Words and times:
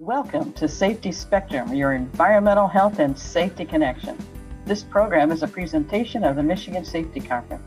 Welcome 0.00 0.52
to 0.54 0.66
Safety 0.66 1.12
Spectrum, 1.12 1.72
your 1.72 1.92
environmental 1.92 2.66
health 2.66 2.98
and 2.98 3.16
safety 3.16 3.64
connection. 3.64 4.18
This 4.64 4.82
program 4.82 5.30
is 5.30 5.44
a 5.44 5.46
presentation 5.46 6.24
of 6.24 6.34
the 6.34 6.42
Michigan 6.42 6.84
Safety 6.84 7.20
Conference. 7.20 7.62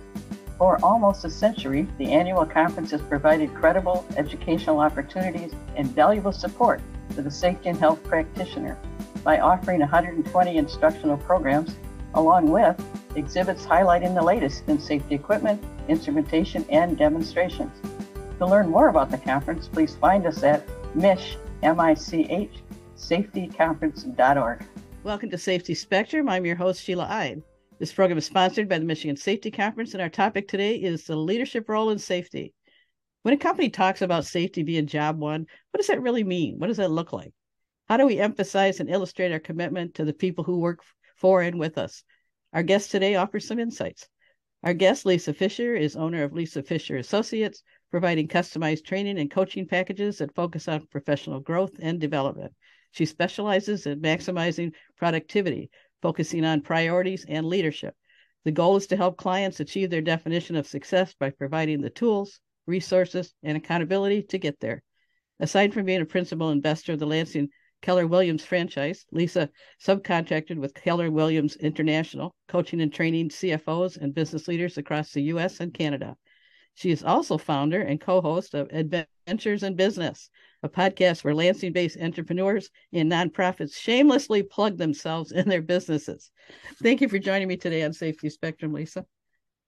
For 0.57 0.77
almost 0.83 1.23
a 1.23 1.29
century, 1.29 1.87
the 1.97 2.11
annual 2.11 2.45
conference 2.45 2.91
has 2.91 3.01
provided 3.01 3.55
credible 3.55 4.05
educational 4.17 4.81
opportunities 4.81 5.53
and 5.77 5.87
valuable 5.95 6.33
support 6.33 6.81
to 7.15 7.21
the 7.21 7.31
safety 7.31 7.69
and 7.69 7.79
health 7.79 8.03
practitioner 8.03 8.77
by 9.23 9.39
offering 9.39 9.79
120 9.79 10.57
instructional 10.57 11.15
programs 11.15 11.77
along 12.13 12.51
with 12.51 12.75
exhibits 13.15 13.65
highlighting 13.65 14.13
the 14.13 14.21
latest 14.21 14.67
in 14.67 14.81
safety 14.81 15.15
equipment, 15.15 15.63
instrumentation, 15.87 16.65
and 16.69 16.97
demonstrations. 16.97 17.71
To 18.39 18.45
learn 18.45 18.67
more 18.67 18.89
about 18.89 19.11
the 19.11 19.17
conference, 19.17 19.69
please 19.69 19.95
find 19.95 20.25
us 20.25 20.43
at 20.43 20.67
MISH, 20.93 21.37
M-I-C-H, 21.63 22.51
safetyconference.org. 22.95 24.65
Welcome 25.03 25.29
to 25.31 25.37
Safety 25.37 25.73
Spectrum. 25.73 26.29
I'm 26.29 26.45
your 26.45 26.55
host, 26.55 26.83
Sheila 26.83 27.07
Ide. 27.09 27.41
This 27.79 27.91
program 27.91 28.19
is 28.19 28.25
sponsored 28.25 28.69
by 28.69 28.77
the 28.77 28.85
Michigan 28.85 29.17
Safety 29.17 29.49
Conference, 29.49 29.93
and 29.93 30.01
our 30.01 30.09
topic 30.09 30.47
today 30.47 30.75
is 30.75 31.05
the 31.05 31.15
leadership 31.15 31.67
role 31.67 31.89
in 31.89 31.97
safety. 31.97 32.53
When 33.23 33.33
a 33.33 33.37
company 33.37 33.69
talks 33.69 34.03
about 34.03 34.25
safety 34.25 34.61
being 34.61 34.85
job 34.85 35.17
one, 35.17 35.47
what 35.71 35.77
does 35.77 35.87
that 35.87 36.01
really 36.01 36.23
mean? 36.23 36.59
What 36.59 36.67
does 36.67 36.77
that 36.77 36.91
look 36.91 37.11
like? 37.11 37.33
How 37.89 37.97
do 37.97 38.05
we 38.05 38.19
emphasize 38.19 38.79
and 38.79 38.89
illustrate 38.89 39.31
our 39.31 39.39
commitment 39.39 39.95
to 39.95 40.05
the 40.05 40.13
people 40.13 40.43
who 40.43 40.59
work 40.59 40.83
for 41.15 41.41
and 41.41 41.57
with 41.57 41.79
us? 41.79 42.03
Our 42.53 42.63
guest 42.63 42.91
today 42.91 43.15
offers 43.15 43.47
some 43.47 43.59
insights. 43.59 44.07
Our 44.63 44.73
guest, 44.73 45.05
Lisa 45.05 45.33
Fisher, 45.33 45.75
is 45.75 45.95
owner 45.95 46.23
of 46.23 46.33
Lisa 46.33 46.61
Fisher 46.61 46.97
Associates, 46.97 47.63
providing 47.91 48.27
customized 48.27 48.85
training 48.85 49.17
and 49.17 49.31
coaching 49.31 49.67
packages 49.67 50.17
that 50.17 50.35
focus 50.35 50.67
on 50.67 50.85
professional 50.87 51.39
growth 51.39 51.71
and 51.81 51.99
development. 51.99 52.53
She 52.91 53.05
specializes 53.05 53.85
in 53.85 54.01
maximizing 54.01 54.73
productivity, 54.97 55.69
focusing 56.01 56.45
on 56.45 56.61
priorities 56.61 57.25
and 57.27 57.45
leadership. 57.45 57.95
The 58.43 58.51
goal 58.51 58.77
is 58.77 58.87
to 58.87 58.97
help 58.97 59.17
clients 59.17 59.59
achieve 59.59 59.89
their 59.89 60.01
definition 60.01 60.55
of 60.55 60.67
success 60.67 61.13
by 61.13 61.31
providing 61.31 61.81
the 61.81 61.89
tools, 61.89 62.39
resources, 62.65 63.33
and 63.43 63.57
accountability 63.57 64.23
to 64.23 64.37
get 64.37 64.59
there. 64.59 64.83
Aside 65.39 65.73
from 65.73 65.85
being 65.85 66.01
a 66.01 66.05
principal 66.05 66.49
investor 66.49 66.93
of 66.93 66.99
the 66.99 67.05
Lansing 67.05 67.49
Keller 67.81 68.07
Williams 68.07 68.43
franchise, 68.43 69.05
Lisa 69.11 69.49
subcontracted 69.85 70.57
with 70.57 70.73
Keller 70.73 71.11
Williams 71.11 71.55
International, 71.57 72.35
coaching 72.47 72.81
and 72.81 72.91
training 72.91 73.29
CFOs 73.29 73.97
and 73.97 74.15
business 74.15 74.47
leaders 74.47 74.77
across 74.77 75.11
the 75.11 75.23
US 75.23 75.59
and 75.59 75.73
Canada. 75.73 76.17
She 76.77 76.91
is 76.91 77.03
also 77.03 77.39
founder 77.39 77.81
and 77.81 77.99
co 77.99 78.21
host 78.21 78.53
of 78.53 78.69
Adventures 78.71 79.63
in 79.63 79.75
Business, 79.75 80.29
a 80.61 80.69
podcast 80.69 81.23
where 81.23 81.33
Lansing 81.33 81.73
based 81.73 81.97
entrepreneurs 81.99 82.69
and 82.93 83.11
nonprofits 83.11 83.73
shamelessly 83.75 84.43
plug 84.43 84.77
themselves 84.77 85.31
in 85.31 85.49
their 85.49 85.63
businesses. 85.63 86.29
Thank 86.83 87.01
you 87.01 87.09
for 87.09 87.17
joining 87.17 87.47
me 87.47 87.57
today 87.57 87.81
on 87.81 87.93
Safety 87.93 88.29
Spectrum, 88.29 88.73
Lisa. 88.73 89.07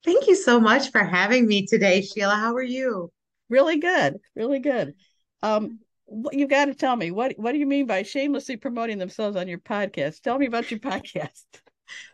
Thank 0.05 0.27
you 0.27 0.35
so 0.35 0.59
much 0.59 0.91
for 0.91 1.03
having 1.03 1.47
me 1.47 1.65
today, 1.65 2.01
Sheila. 2.01 2.35
How 2.35 2.53
are 2.53 2.61
you? 2.61 3.11
Really 3.49 3.79
good, 3.79 4.19
really 4.35 4.59
good. 4.59 4.93
Um, 5.41 5.79
you 6.31 6.47
got 6.47 6.65
to 6.65 6.75
tell 6.75 6.95
me 6.95 7.09
what 7.09 7.33
what 7.39 7.53
do 7.53 7.57
you 7.57 7.65
mean 7.65 7.87
by 7.87 8.03
shamelessly 8.03 8.57
promoting 8.57 8.99
themselves 8.99 9.35
on 9.35 9.47
your 9.47 9.57
podcast? 9.57 10.21
Tell 10.21 10.37
me 10.37 10.45
about 10.45 10.69
your 10.69 10.79
podcast. 10.91 11.41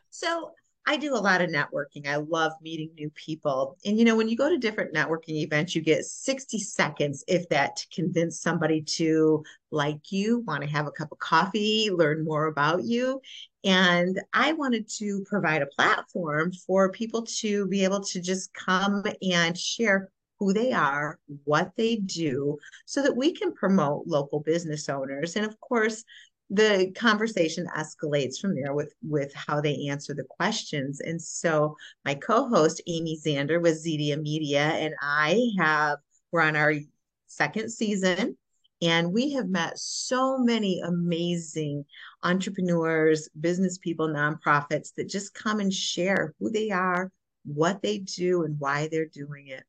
So 0.09 0.51
I 0.87 0.97
do 0.97 1.15
a 1.15 1.17
lot 1.17 1.41
of 1.41 1.49
networking. 1.49 2.07
I 2.07 2.17
love 2.17 2.53
meeting 2.61 2.91
new 2.95 3.09
people. 3.11 3.77
And 3.85 3.97
you 3.97 4.05
know, 4.05 4.15
when 4.15 4.29
you 4.29 4.37
go 4.37 4.49
to 4.49 4.57
different 4.57 4.93
networking 4.93 5.41
events, 5.41 5.75
you 5.75 5.81
get 5.81 6.05
60 6.05 6.59
seconds, 6.59 7.23
if 7.27 7.49
that, 7.49 7.75
to 7.77 7.87
convince 7.93 8.39
somebody 8.39 8.81
to 8.81 9.43
like 9.71 10.11
you, 10.11 10.39
want 10.41 10.63
to 10.63 10.69
have 10.69 10.85
a 10.85 10.91
cup 10.91 11.11
of 11.11 11.17
coffee, 11.17 11.89
learn 11.91 12.23
more 12.23 12.45
about 12.45 12.83
you. 12.83 13.19
And 13.63 14.21
I 14.33 14.53
wanted 14.53 14.87
to 14.99 15.25
provide 15.27 15.63
a 15.63 15.67
platform 15.67 16.51
for 16.51 16.91
people 16.91 17.23
to 17.39 17.65
be 17.67 17.83
able 17.83 18.01
to 18.01 18.21
just 18.21 18.53
come 18.53 19.03
and 19.23 19.57
share 19.57 20.11
who 20.39 20.53
they 20.53 20.71
are, 20.71 21.17
what 21.45 21.71
they 21.77 21.95
do, 21.95 22.57
so 22.85 23.01
that 23.01 23.15
we 23.15 23.33
can 23.33 23.53
promote 23.53 24.05
local 24.05 24.41
business 24.41 24.89
owners. 24.89 25.35
And 25.35 25.45
of 25.45 25.59
course, 25.59 26.03
the 26.49 26.91
conversation 26.95 27.67
escalates 27.75 28.39
from 28.39 28.55
there 28.55 28.73
with 28.73 28.93
with 29.01 29.33
how 29.33 29.59
they 29.59 29.87
answer 29.89 30.13
the 30.13 30.23
questions. 30.23 31.01
And 31.01 31.21
so 31.21 31.75
my 32.03 32.15
co-host 32.15 32.81
amy 32.87 33.17
zander 33.23 33.61
with 33.61 33.83
zedia 33.83 34.21
media 34.21 34.61
and 34.61 34.93
i 35.01 35.39
have 35.57 35.97
we're 36.31 36.41
on 36.41 36.55
our 36.55 36.73
second 37.27 37.71
season 37.71 38.37
and 38.81 39.11
we 39.11 39.31
have 39.31 39.47
met 39.47 39.79
so 39.79 40.37
many 40.37 40.81
amazing 40.81 41.85
entrepreneurs 42.23 43.29
business 43.39 43.77
people 43.77 44.07
nonprofits 44.07 44.93
that 44.95 45.09
just 45.09 45.33
come 45.33 45.59
and 45.59 45.73
share 45.73 46.33
who 46.39 46.51
they 46.51 46.69
are 46.71 47.11
what 47.45 47.81
they 47.81 47.99
do 47.99 48.43
and 48.43 48.59
why 48.59 48.87
they're 48.89 49.05
doing 49.05 49.47
it. 49.47 49.63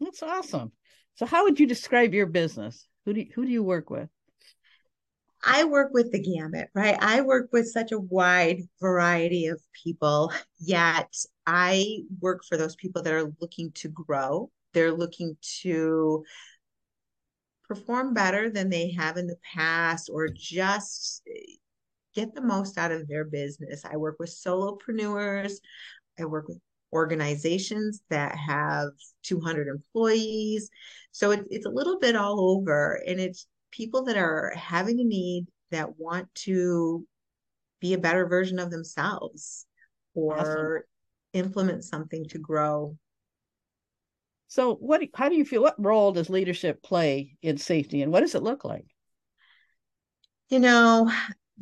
That's 0.00 0.22
awesome. 0.22 0.72
So 1.16 1.26
how 1.26 1.44
would 1.44 1.60
you 1.60 1.66
describe 1.66 2.14
your 2.14 2.26
business? 2.26 2.86
Who 3.04 3.12
do 3.12 3.20
you, 3.20 3.26
who 3.34 3.44
do 3.44 3.50
you 3.50 3.62
work 3.62 3.90
with 3.90 4.08
I 5.44 5.64
work 5.64 5.92
with 5.92 6.12
the 6.12 6.20
gamut, 6.20 6.68
right? 6.74 6.96
I 7.00 7.20
work 7.20 7.48
with 7.52 7.68
such 7.68 7.92
a 7.92 7.98
wide 7.98 8.62
variety 8.80 9.46
of 9.46 9.60
people, 9.84 10.32
yet 10.60 11.12
I 11.46 12.04
work 12.20 12.44
for 12.48 12.56
those 12.56 12.76
people 12.76 13.02
that 13.02 13.12
are 13.12 13.32
looking 13.40 13.72
to 13.72 13.88
grow. 13.88 14.50
They're 14.72 14.92
looking 14.92 15.36
to 15.62 16.24
perform 17.66 18.14
better 18.14 18.50
than 18.50 18.68
they 18.68 18.92
have 18.92 19.16
in 19.16 19.26
the 19.26 19.38
past 19.54 20.10
or 20.12 20.28
just 20.28 21.22
get 22.14 22.34
the 22.34 22.42
most 22.42 22.78
out 22.78 22.92
of 22.92 23.08
their 23.08 23.24
business. 23.24 23.84
I 23.84 23.96
work 23.96 24.16
with 24.18 24.30
solopreneurs. 24.30 25.54
I 26.18 26.24
work 26.26 26.48
with 26.48 26.58
organizations 26.92 28.02
that 28.10 28.36
have 28.36 28.90
200 29.22 29.68
employees. 29.68 30.68
So 31.10 31.30
it, 31.30 31.44
it's 31.50 31.66
a 31.66 31.70
little 31.70 31.98
bit 31.98 32.16
all 32.16 32.50
over 32.50 33.02
and 33.06 33.18
it's 33.18 33.46
people 33.72 34.04
that 34.04 34.16
are 34.16 34.52
having 34.54 35.00
a 35.00 35.04
need 35.04 35.46
that 35.72 35.98
want 35.98 36.32
to 36.34 37.04
be 37.80 37.94
a 37.94 37.98
better 37.98 38.26
version 38.26 38.60
of 38.60 38.70
themselves 38.70 39.66
or 40.14 40.38
awesome. 40.38 40.82
implement 41.32 41.82
something 41.82 42.24
to 42.28 42.38
grow. 42.38 42.96
So 44.46 44.74
what 44.74 45.02
how 45.14 45.28
do 45.28 45.34
you 45.34 45.44
feel 45.44 45.62
what 45.62 45.82
role 45.82 46.12
does 46.12 46.30
leadership 46.30 46.82
play 46.82 47.36
in 47.42 47.56
safety 47.56 48.02
and 48.02 48.12
what 48.12 48.20
does 48.20 48.34
it 48.34 48.42
look 48.42 48.64
like? 48.64 48.86
You 50.50 50.60
know, 50.60 51.10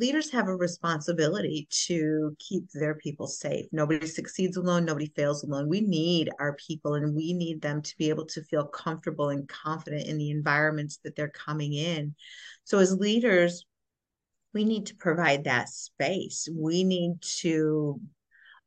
leaders 0.01 0.31
have 0.31 0.49
a 0.49 0.57
responsibility 0.57 1.69
to 1.71 2.35
keep 2.39 2.65
their 2.73 2.95
people 2.95 3.27
safe. 3.27 3.67
Nobody 3.71 4.07
succeeds 4.07 4.57
alone, 4.57 4.87
nobody 4.87 5.13
fails 5.15 5.45
alone. 5.45 5.69
We 5.69 5.83
need 5.83 6.31
our 6.41 6.57
people 6.57 6.95
and 6.95 7.15
we 7.15 7.35
need 7.35 7.61
them 7.61 7.83
to 7.83 7.97
be 7.99 8.09
able 8.09 8.25
to 8.27 8.43
feel 8.45 8.65
comfortable 8.65 9.29
and 9.29 9.47
confident 9.47 10.07
in 10.07 10.17
the 10.17 10.31
environments 10.31 10.99
that 11.05 11.17
they're 11.17 11.29
coming 11.29 11.75
in. 11.75 12.15
So, 12.65 12.79
as 12.79 12.97
leaders, 12.97 13.67
we 14.55 14.65
need 14.65 14.87
to 14.87 14.97
provide 14.97 15.45
that 15.45 15.69
space. 15.69 16.49
We 16.51 16.83
need 16.83 17.21
to 17.41 18.01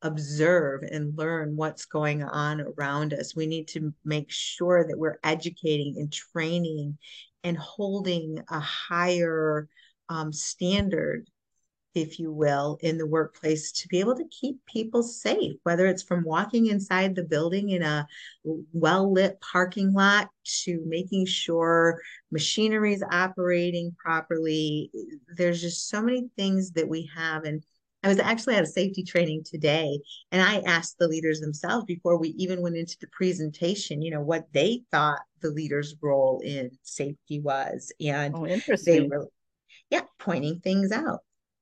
observe 0.04 0.84
and 0.84 1.18
learn 1.18 1.56
what's 1.56 1.86
going 1.86 2.24
on 2.24 2.62
around 2.62 3.14
us. 3.14 3.36
We 3.36 3.48
need 3.48 3.70
to 3.70 3.92
make 4.06 4.30
sure 4.30 4.86
that 4.88 5.00
we're 5.00 5.20
educating 5.24 5.96
and 5.98 6.14
training 6.14 7.00
and 7.44 7.58
holding 7.58 8.40
a 8.50 8.60
higher 8.60 9.68
um, 10.10 10.34
standard, 10.34 11.30
if 11.96 12.20
you 12.20 12.32
will, 12.32 12.78
in 12.82 12.98
the 12.98 13.06
workplace 13.06 13.72
to 13.72 13.88
be 13.88 14.00
able 14.00 14.16
to 14.16 14.28
keep 14.30 14.64
people 14.66 15.04
safe, 15.04 15.56
whether 15.64 15.86
it's 15.86 16.04
from 16.04 16.24
walking 16.24 16.68
inside 16.68 17.16
the 17.16 17.24
building 17.24 17.70
in 17.70 17.84
a 17.84 18.08
well 18.74 19.12
lit 19.12 19.40
parking 19.42 19.94
lot 19.94 20.30
to 20.44 20.82
making 20.88 21.26
sure 21.26 22.02
machinery 22.32 22.94
is 22.94 23.04
operating 23.12 23.96
properly. 23.98 24.92
There's 25.36 25.62
just 25.62 25.90
so 25.90 26.02
many 26.02 26.30
things 26.36 26.72
that 26.72 26.88
we 26.88 27.10
have. 27.16 27.44
And 27.44 27.64
I 28.04 28.10
was 28.10 28.20
actually 28.20 28.56
at 28.56 28.64
a 28.64 28.68
safety 28.68 29.04
training 29.04 29.44
today, 29.46 29.98
and 30.32 30.42
I 30.42 30.60
asked 30.66 31.00
the 31.00 31.08
leaders 31.08 31.40
themselves 31.40 31.86
before 31.86 32.18
we 32.18 32.30
even 32.38 32.62
went 32.62 32.76
into 32.76 32.98
the 33.00 33.08
presentation, 33.08 34.02
you 34.02 34.12
know, 34.12 34.22
what 34.22 34.46
they 34.52 34.84
thought 34.92 35.22
the 35.42 35.52
leader's 35.52 35.96
role 36.02 36.42
in 36.44 36.72
safety 36.82 37.40
was. 37.40 37.94
And 38.02 38.36
oh, 38.36 38.46
interesting. 38.46 38.94
they 38.94 39.08
were 39.08 39.30
yeah, 39.94 40.02
pointing 40.18 40.60
things 40.60 40.92
out. 40.92 41.20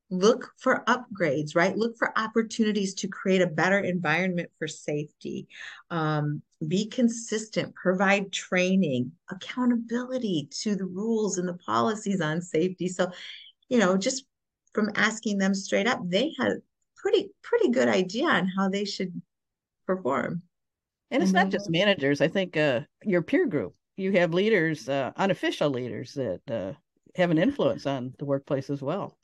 Look 0.09 0.53
for 0.57 0.85
upgrades, 0.87 1.53
right? 1.53 1.75
Look 1.75 1.97
for 1.97 2.17
opportunities 2.17 2.93
to 2.95 3.09
create 3.09 3.41
a 3.41 3.47
better 3.47 3.79
environment 3.79 4.49
for 4.57 4.69
safety. 4.69 5.49
Um, 5.89 6.41
be 6.65 6.87
consistent, 6.87 7.75
provide 7.75 8.31
training, 8.31 9.11
accountability 9.29 10.47
to 10.61 10.77
the 10.77 10.85
rules 10.85 11.39
and 11.39 11.47
the 11.47 11.55
policies 11.55 12.21
on 12.21 12.41
safety. 12.41 12.87
So, 12.87 13.11
you 13.67 13.79
know, 13.79 13.97
just 13.97 14.23
from 14.73 14.91
asking 14.95 15.37
them 15.37 15.53
straight 15.53 15.87
up, 15.87 15.99
they 16.01 16.33
had 16.39 16.53
pretty 16.95 17.31
pretty 17.41 17.69
good 17.69 17.89
idea 17.89 18.27
on 18.27 18.47
how 18.47 18.69
they 18.69 18.85
should 18.85 19.21
perform. 19.85 20.41
And 21.09 21.21
it's 21.21 21.33
mm-hmm. 21.33 21.43
not 21.43 21.49
just 21.49 21.69
managers. 21.69 22.21
I 22.21 22.29
think 22.29 22.55
uh, 22.55 22.81
your 23.03 23.23
peer 23.23 23.45
group. 23.45 23.75
You 23.97 24.13
have 24.13 24.33
leaders, 24.33 24.87
uh, 24.87 25.11
unofficial 25.17 25.69
leaders 25.69 26.13
that 26.13 26.41
uh, 26.49 26.73
have 27.15 27.31
an 27.31 27.37
influence 27.37 27.85
on 27.85 28.13
the 28.19 28.25
workplace 28.25 28.69
as 28.69 28.81
well. 28.81 29.17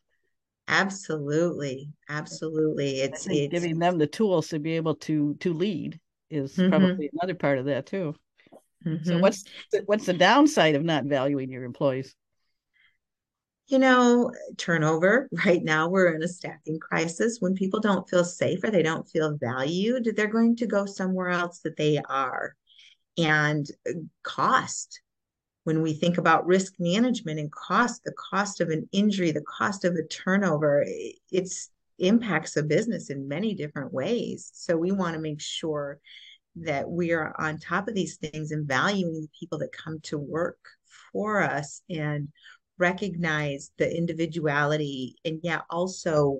Absolutely, 0.67 1.89
absolutely. 2.09 2.99
It's, 2.99 3.25
it's 3.29 3.51
giving 3.51 3.79
them 3.79 3.97
the 3.97 4.07
tools 4.07 4.49
to 4.49 4.59
be 4.59 4.73
able 4.73 4.95
to 4.95 5.35
to 5.35 5.53
lead 5.53 5.99
is 6.29 6.55
mm-hmm. 6.55 6.69
probably 6.69 7.09
another 7.13 7.35
part 7.35 7.57
of 7.57 7.65
that 7.65 7.85
too. 7.85 8.15
Mm-hmm. 8.85 9.05
So 9.05 9.17
what's 9.19 9.43
the, 9.71 9.83
what's 9.85 10.05
the 10.05 10.13
downside 10.13 10.75
of 10.75 10.83
not 10.83 11.05
valuing 11.05 11.49
your 11.49 11.63
employees? 11.63 12.15
You 13.67 13.79
know, 13.79 14.31
turnover. 14.57 15.29
Right 15.45 15.63
now, 15.63 15.89
we're 15.89 16.13
in 16.13 16.23
a 16.23 16.27
staffing 16.27 16.79
crisis. 16.79 17.37
When 17.39 17.53
people 17.53 17.79
don't 17.79 18.07
feel 18.09 18.25
safe 18.25 18.63
or 18.63 18.71
they 18.71 18.83
don't 18.83 19.07
feel 19.07 19.37
valued, 19.37 20.09
they're 20.15 20.27
going 20.27 20.57
to 20.57 20.67
go 20.67 20.85
somewhere 20.85 21.29
else 21.29 21.59
that 21.59 21.77
they 21.77 21.99
are. 22.09 22.55
And 23.17 23.65
uh, 23.89 23.93
cost 24.23 25.01
when 25.67 25.81
we 25.81 25.91
think 25.91 26.17
about 26.17 26.47
risk 26.47 26.75
management 26.79 27.41
and 27.41 27.51
cost, 27.51 28.01
the 28.05 28.13
cost 28.13 28.61
of 28.61 28.69
an 28.69 28.87
injury, 28.93 29.33
the 29.33 29.41
cost 29.41 29.83
of 29.83 29.95
a 29.95 30.07
turnover, 30.07 30.85
it's 31.29 31.71
impacts 31.99 32.55
a 32.55 32.63
business 32.63 33.09
in 33.09 33.27
many 33.27 33.53
different 33.53 33.91
ways. 33.91 34.49
So 34.53 34.77
we 34.77 34.93
want 34.93 35.15
to 35.15 35.21
make 35.21 35.41
sure 35.41 35.99
that 36.55 36.89
we 36.89 37.11
are 37.11 37.35
on 37.37 37.57
top 37.59 37.89
of 37.89 37.95
these 37.95 38.15
things 38.15 38.51
and 38.51 38.65
valuing 38.65 39.11
the 39.23 39.27
people 39.37 39.57
that 39.57 39.73
come 39.73 39.99
to 40.03 40.17
work 40.17 40.57
for 41.11 41.41
us 41.41 41.81
and 41.89 42.29
recognize 42.77 43.71
the 43.77 43.93
individuality 43.93 45.17
and 45.25 45.41
yet 45.43 45.63
also 45.69 46.39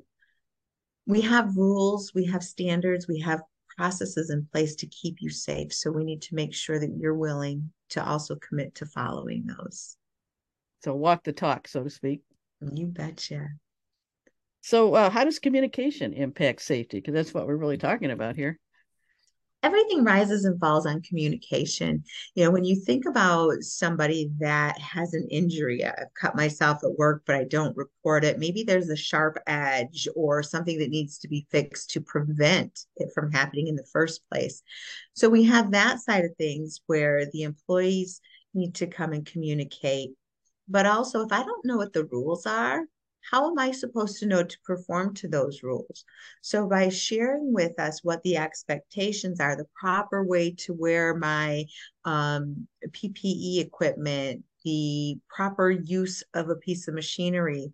we 1.05 1.19
have 1.19 1.57
rules, 1.57 2.13
we 2.15 2.23
have 2.27 2.43
standards, 2.43 3.09
we 3.09 3.19
have 3.19 3.41
processes 3.75 4.29
in 4.29 4.47
place 4.53 4.75
to 4.75 4.87
keep 4.87 5.17
you 5.19 5.29
safe. 5.29 5.73
So 5.73 5.91
we 5.91 6.05
need 6.05 6.21
to 6.23 6.35
make 6.35 6.53
sure 6.53 6.79
that 6.79 6.95
you're 6.97 7.13
willing 7.13 7.71
to 7.89 8.05
also 8.05 8.35
commit 8.35 8.75
to 8.75 8.85
following 8.85 9.45
those. 9.45 9.97
So 10.83 10.93
walk 10.95 11.23
the 11.23 11.33
talk, 11.33 11.67
so 11.67 11.83
to 11.83 11.89
speak. 11.89 12.21
You 12.61 12.87
betcha. 12.87 13.49
So, 14.61 14.93
uh, 14.95 15.09
how 15.09 15.23
does 15.23 15.39
communication 15.39 16.13
impact 16.13 16.61
safety? 16.61 16.97
Because 16.97 17.13
that's 17.13 17.33
what 17.33 17.47
we're 17.47 17.55
really 17.55 17.77
talking 17.77 18.11
about 18.11 18.35
here 18.35 18.59
everything 19.63 20.03
rises 20.03 20.45
and 20.45 20.59
falls 20.59 20.85
on 20.85 21.01
communication. 21.01 22.03
You 22.35 22.45
know, 22.45 22.51
when 22.51 22.63
you 22.63 22.75
think 22.75 23.05
about 23.05 23.61
somebody 23.61 24.31
that 24.39 24.79
has 24.79 25.13
an 25.13 25.27
injury, 25.29 25.83
I've 25.83 26.13
cut 26.19 26.35
myself 26.35 26.83
at 26.83 26.97
work, 26.97 27.23
but 27.25 27.35
I 27.35 27.43
don't 27.43 27.75
report 27.75 28.23
it. 28.23 28.39
Maybe 28.39 28.63
there's 28.63 28.89
a 28.89 28.95
sharp 28.95 29.37
edge 29.47 30.07
or 30.15 30.43
something 30.43 30.79
that 30.79 30.89
needs 30.89 31.17
to 31.19 31.27
be 31.27 31.47
fixed 31.49 31.91
to 31.91 32.01
prevent 32.01 32.85
it 32.97 33.09
from 33.13 33.31
happening 33.31 33.67
in 33.67 33.75
the 33.75 33.87
first 33.91 34.21
place. 34.29 34.61
So 35.13 35.29
we 35.29 35.43
have 35.45 35.71
that 35.71 35.99
side 35.99 36.25
of 36.25 36.35
things 36.37 36.81
where 36.85 37.25
the 37.31 37.43
employees 37.43 38.21
need 38.53 38.75
to 38.75 38.87
come 38.87 39.13
and 39.13 39.25
communicate. 39.25 40.11
But 40.67 40.85
also, 40.85 41.21
if 41.21 41.31
I 41.31 41.43
don't 41.43 41.65
know 41.65 41.77
what 41.77 41.93
the 41.93 42.05
rules 42.05 42.45
are, 42.45 42.83
how 43.29 43.49
am 43.49 43.59
I 43.59 43.71
supposed 43.71 44.19
to 44.19 44.25
know 44.25 44.43
to 44.43 44.59
perform 44.65 45.13
to 45.15 45.27
those 45.27 45.63
rules? 45.63 46.05
So, 46.41 46.67
by 46.67 46.89
sharing 46.89 47.53
with 47.53 47.79
us 47.79 48.03
what 48.03 48.23
the 48.23 48.37
expectations 48.37 49.39
are, 49.39 49.55
the 49.55 49.67
proper 49.79 50.23
way 50.23 50.51
to 50.59 50.73
wear 50.73 51.13
my 51.13 51.65
um, 52.05 52.67
PPE 52.89 53.59
equipment, 53.59 54.43
the 54.63 55.17
proper 55.27 55.71
use 55.71 56.23
of 56.33 56.49
a 56.49 56.55
piece 56.55 56.87
of 56.87 56.93
machinery. 56.93 57.73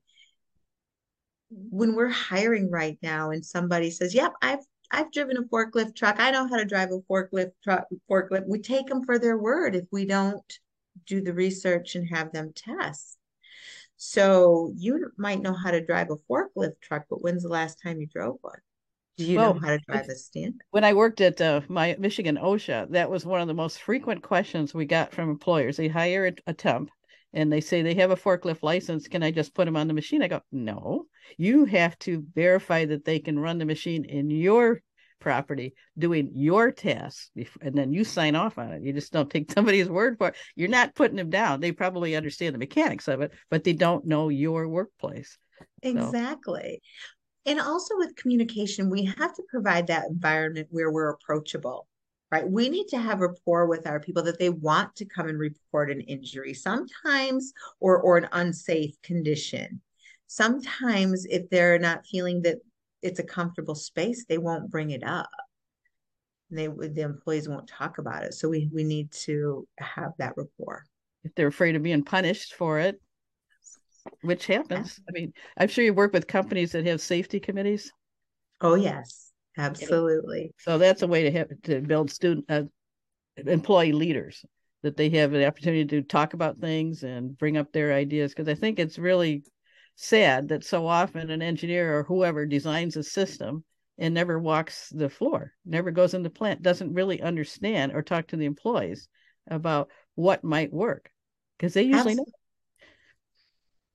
When 1.49 1.95
we're 1.95 2.09
hiring 2.09 2.71
right 2.71 2.97
now, 3.03 3.29
and 3.31 3.45
somebody 3.45 3.91
says, 3.91 4.15
"Yep, 4.15 4.33
I've 4.41 4.65
I've 4.91 5.11
driven 5.11 5.37
a 5.37 5.43
forklift 5.43 5.95
truck. 5.95 6.19
I 6.19 6.31
know 6.31 6.47
how 6.47 6.57
to 6.57 6.65
drive 6.65 6.91
a 6.91 6.99
forklift 7.01 7.51
truck. 7.63 7.85
Forklift." 8.09 8.47
We 8.47 8.59
take 8.59 8.87
them 8.87 9.03
for 9.03 9.19
their 9.19 9.37
word 9.37 9.75
if 9.75 9.85
we 9.91 10.05
don't 10.05 10.59
do 11.05 11.21
the 11.21 11.33
research 11.33 11.95
and 11.95 12.07
have 12.09 12.31
them 12.31 12.53
test. 12.55 13.17
So 14.05 14.73
you 14.75 15.11
might 15.17 15.41
know 15.41 15.53
how 15.53 15.71
to 15.71 15.79
drive 15.79 16.09
a 16.11 16.17
forklift 16.29 16.81
truck, 16.81 17.05
but 17.09 17.23
when's 17.23 17.43
the 17.43 17.49
last 17.49 17.79
time 17.81 18.01
you 18.01 18.07
drove 18.07 18.35
one? 18.41 18.59
Do 19.17 19.25
you 19.25 19.37
well, 19.37 19.53
know 19.53 19.61
how 19.61 19.69
to 19.69 19.79
drive 19.87 20.09
a 20.09 20.15
stand? 20.15 20.61
When 20.71 20.83
I 20.83 20.93
worked 20.93 21.21
at 21.21 21.39
uh, 21.39 21.61
my 21.69 21.95
Michigan 21.97 22.35
OSHA, 22.35 22.91
that 22.91 23.09
was 23.09 23.25
one 23.25 23.39
of 23.39 23.47
the 23.47 23.53
most 23.53 23.81
frequent 23.81 24.21
questions 24.21 24.73
we 24.73 24.85
got 24.85 25.13
from 25.13 25.29
employers. 25.29 25.77
They 25.77 25.87
hire 25.87 26.27
a, 26.27 26.33
a 26.47 26.53
temp 26.53 26.91
and 27.31 27.51
they 27.51 27.61
say 27.61 27.81
they 27.81 27.93
have 27.93 28.11
a 28.11 28.17
forklift 28.17 28.61
license. 28.61 29.07
Can 29.07 29.23
I 29.23 29.31
just 29.31 29.53
put 29.53 29.65
them 29.65 29.77
on 29.77 29.87
the 29.87 29.93
machine? 29.93 30.21
I 30.21 30.27
go, 30.27 30.41
no, 30.51 31.05
you 31.37 31.63
have 31.63 31.97
to 31.99 32.25
verify 32.35 32.83
that 32.85 33.05
they 33.05 33.19
can 33.19 33.39
run 33.39 33.57
the 33.57 33.65
machine 33.65 34.03
in 34.03 34.29
your 34.29 34.81
property 35.23 35.73
doing 35.97 36.29
your 36.35 36.71
tasks 36.71 37.31
and 37.61 37.73
then 37.73 37.93
you 37.93 38.03
sign 38.03 38.35
off 38.35 38.57
on 38.57 38.71
it. 38.73 38.83
You 38.83 38.93
just 38.93 39.13
don't 39.13 39.29
take 39.29 39.51
somebody's 39.53 39.89
word 39.89 40.17
for 40.17 40.27
it. 40.27 40.35
You're 40.55 40.67
not 40.67 40.93
putting 40.93 41.17
them 41.17 41.29
down. 41.29 41.61
They 41.61 41.71
probably 41.71 42.15
understand 42.15 42.53
the 42.53 42.59
mechanics 42.59 43.07
of 43.07 43.21
it 43.21 43.31
but 43.49 43.63
they 43.63 43.73
don't 43.73 44.05
know 44.05 44.29
your 44.29 44.67
workplace. 44.67 45.37
Exactly. 45.81 46.81
So. 47.45 47.51
and 47.51 47.61
also 47.61 47.97
with 47.97 48.15
communication 48.15 48.89
we 48.89 49.05
have 49.05 49.33
to 49.33 49.43
provide 49.49 49.87
that 49.87 50.09
environment 50.09 50.67
where 50.69 50.91
we're 50.91 51.09
approachable 51.09 51.87
right? 52.33 52.49
We 52.49 52.67
need 52.67 52.87
to 52.87 52.97
have 52.97 53.19
rapport 53.19 53.67
with 53.67 53.85
our 53.85 53.99
people 53.99 54.23
that 54.23 54.39
they 54.39 54.49
want 54.49 54.95
to 54.95 55.05
come 55.05 55.29
and 55.29 55.37
report 55.37 55.91
an 55.91 56.01
injury 56.01 56.55
sometimes 56.55 57.53
or 57.79 58.01
or 58.01 58.17
an 58.17 58.27
unsafe 58.31 58.99
condition. 59.03 59.81
Sometimes 60.25 61.27
if 61.29 61.47
they're 61.51 61.77
not 61.77 62.07
feeling 62.07 62.41
that 62.41 62.57
it's 63.03 63.19
a 63.19 63.23
comfortable 63.23 63.75
space, 63.75 64.25
they 64.25 64.37
won't 64.37 64.71
bring 64.71 64.91
it 64.91 65.03
up. 65.03 65.29
They 66.49 66.67
the 66.67 67.01
employees 67.01 67.49
won't 67.49 67.67
talk 67.67 67.97
about 67.97 68.23
it. 68.23 68.33
So 68.33 68.49
we 68.49 68.69
we 68.73 68.83
need 68.83 69.11
to 69.11 69.67
have 69.79 70.13
that 70.17 70.33
rapport. 70.37 70.83
If 71.23 71.33
they're 71.35 71.47
afraid 71.47 71.75
of 71.75 71.83
being 71.83 72.03
punished 72.03 72.53
for 72.55 72.79
it, 72.79 72.99
which 74.21 74.45
happens. 74.45 74.99
I 75.07 75.11
mean, 75.11 75.33
I'm 75.57 75.67
sure 75.67 75.83
you 75.83 75.93
work 75.93 76.13
with 76.13 76.27
companies 76.27 76.71
that 76.73 76.85
have 76.85 77.01
safety 77.01 77.39
committees. 77.39 77.91
Oh 78.61 78.75
yes, 78.75 79.31
absolutely. 79.57 80.53
So 80.59 80.77
that's 80.77 81.01
a 81.01 81.07
way 81.07 81.23
to 81.23 81.31
have 81.31 81.49
to 81.63 81.81
build 81.81 82.11
student 82.11 82.45
uh, 82.49 82.63
employee 83.37 83.93
leaders 83.93 84.45
that 84.83 84.97
they 84.97 85.09
have 85.09 85.33
an 85.33 85.43
opportunity 85.43 85.85
to 85.85 86.01
talk 86.01 86.33
about 86.33 86.57
things 86.57 87.03
and 87.03 87.37
bring 87.37 87.57
up 87.57 87.71
their 87.71 87.93
ideas 87.93 88.33
because 88.33 88.49
I 88.49 88.55
think 88.55 88.79
it's 88.79 88.99
really 88.99 89.43
sad 89.95 90.49
that 90.49 90.63
so 90.63 90.87
often 90.87 91.29
an 91.29 91.41
engineer 91.41 91.99
or 91.99 92.03
whoever 92.03 92.45
designs 92.45 92.97
a 92.97 93.03
system 93.03 93.63
and 93.97 94.13
never 94.13 94.39
walks 94.39 94.89
the 94.89 95.09
floor, 95.09 95.53
never 95.65 95.91
goes 95.91 96.13
in 96.13 96.23
the 96.23 96.29
plant, 96.29 96.61
doesn't 96.61 96.93
really 96.93 97.21
understand 97.21 97.93
or 97.93 98.01
talk 98.01 98.27
to 98.27 98.37
the 98.37 98.45
employees 98.45 99.07
about 99.47 99.89
what 100.15 100.43
might 100.43 100.73
work 100.73 101.11
because 101.57 101.73
they 101.73 101.83
usually 101.83 102.15
Absolutely. 102.15 102.33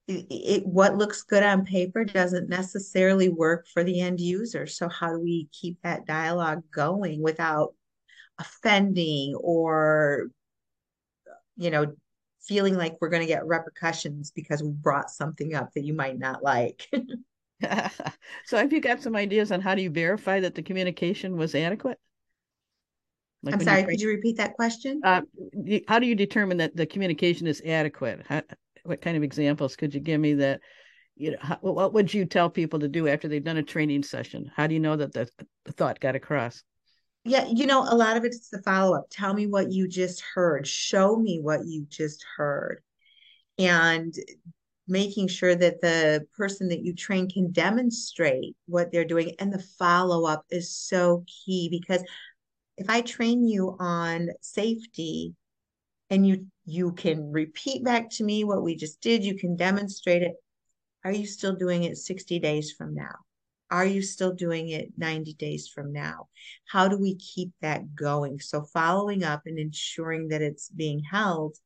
know. 0.09 0.15
It, 0.15 0.27
it, 0.31 0.67
what 0.67 0.97
looks 0.97 1.23
good 1.23 1.43
on 1.43 1.67
paper 1.67 2.03
doesn't 2.05 2.49
necessarily 2.49 3.29
work 3.29 3.67
for 3.67 3.85
the 3.85 4.01
end 4.01 4.21
user. 4.21 4.67
So, 4.67 4.89
how 4.89 5.11
do 5.11 5.21
we 5.21 5.49
keep 5.53 5.83
that 5.83 6.07
dialogue 6.07 6.63
going 6.71 7.23
without 7.23 7.75
offending 8.39 9.35
or, 9.35 10.29
you 11.57 11.71
know, 11.71 11.95
feeling 12.49 12.77
like 12.77 12.97
we're 13.01 13.11
going 13.11 13.23
to 13.23 13.27
get 13.27 13.47
repercussions 13.47 14.31
because 14.31 14.63
we 14.63 14.71
brought 14.71 15.11
something 15.11 15.55
up 15.55 15.73
that 15.75 15.85
you 15.85 15.95
might 15.95 16.19
not 16.19 16.43
like. 16.43 16.89
so 18.45 18.57
have 18.57 18.73
you 18.73 18.81
got 18.81 19.03
some 19.03 19.17
ideas 19.17 19.53
on 19.53 19.61
how 19.61 19.75
do 19.75 19.83
you 19.83 19.91
verify 19.91 20.41
that 20.41 20.55
the 20.55 20.63
communication 20.63 21.37
was 21.37 21.55
adequate? 21.55 21.99
Like 23.43 23.55
I'm 23.55 23.61
sorry, 23.61 23.85
could 23.85 24.01
you 24.01 24.09
repeat 24.09 24.37
that 24.37 24.55
question? 24.55 25.01
Uh, 25.05 25.23
how 25.87 25.99
do 25.99 26.07
you 26.07 26.15
determine 26.15 26.57
that 26.59 26.75
the 26.77 26.87
communication 26.87 27.47
is 27.47 27.63
adequate? 27.65 28.23
How, 28.29 28.43
what 28.85 29.01
kind 29.01 29.17
of 29.17 29.23
examples 29.23 29.77
could 29.77 29.95
you 29.95 30.01
give 30.01 30.21
me 30.21 30.35
that, 30.35 30.61
you 31.17 31.33
know, 31.33 31.39
how, 31.41 31.59
what 31.61 31.93
would 31.93 32.13
you 32.13 32.25
tell 32.25 32.51
people 32.51 32.81
to 32.81 32.89
do 32.89 33.07
after 33.07 33.29
they've 33.29 33.45
done 33.45 33.57
a 33.57 33.63
training 33.63 34.03
session? 34.03 34.51
How 34.55 34.67
do 34.67 34.75
you 34.75 34.81
know 34.81 34.97
that 34.97 35.13
the, 35.13 35.29
the 35.65 35.73
thought 35.73 36.01
got 36.01 36.17
across? 36.17 36.63
Yeah, 37.29 37.47
you 37.47 37.67
know, 37.67 37.83
a 37.87 37.95
lot 37.95 38.17
of 38.17 38.25
it's 38.25 38.49
the 38.49 38.63
follow 38.63 38.97
up. 38.97 39.07
Tell 39.11 39.35
me 39.35 39.47
what 39.47 39.71
you 39.71 39.87
just 39.87 40.23
heard. 40.35 40.67
Show 40.67 41.17
me 41.17 41.41
what 41.41 41.67
you 41.67 41.87
just 41.91 42.25
heard. 42.37 42.83
And 43.59 44.15
making 44.87 45.29
sure 45.29 45.55
that 45.55 45.83
the 45.83 46.27
person 46.35 46.69
that 46.69 46.81
you 46.81 46.95
train 46.95 47.29
can 47.29 47.53
demonstrate 47.53 48.57
what 48.67 48.91
they're 48.91 49.05
doing. 49.05 49.35
And 49.39 49.53
the 49.53 49.63
follow 49.79 50.27
up 50.27 50.47
is 50.51 50.75
so 50.75 51.25
key 51.27 51.69
because 51.71 52.03
if 52.79 52.89
I 52.89 53.03
train 53.03 53.47
you 53.47 53.77
on 53.79 54.31
safety 54.41 55.35
and 56.09 56.27
you 56.27 56.47
you 56.65 56.93
can 56.93 57.31
repeat 57.31 57.85
back 57.85 58.09
to 58.13 58.25
me 58.25 58.45
what 58.45 58.63
we 58.63 58.75
just 58.75 59.03
did, 59.03 59.23
you 59.23 59.37
can 59.37 59.57
demonstrate 59.57 60.23
it. 60.23 60.33
Are 61.05 61.13
you 61.13 61.27
still 61.27 61.55
doing 61.55 61.85
it 61.85 61.99
60 61.99 62.39
days 62.39 62.73
from 62.73 62.95
now? 62.95 63.17
Are 63.71 63.85
you 63.85 64.03
still 64.03 64.33
doing 64.33 64.71
it 64.71 64.93
90 64.97 65.35
days 65.35 65.69
from 65.69 65.93
now? 65.93 66.29
How 66.67 66.89
do 66.89 66.99
we 66.99 67.17
keep 67.17 67.53
that 67.61 67.95
going? 67.95 68.41
So, 68.41 68.63
following 68.63 69.25
up 69.25 69.43
and 69.47 69.59
ensuring 69.59 70.29
that 70.29 70.43
it's 70.43 70.71
being 70.71 71.01
held 71.01 71.57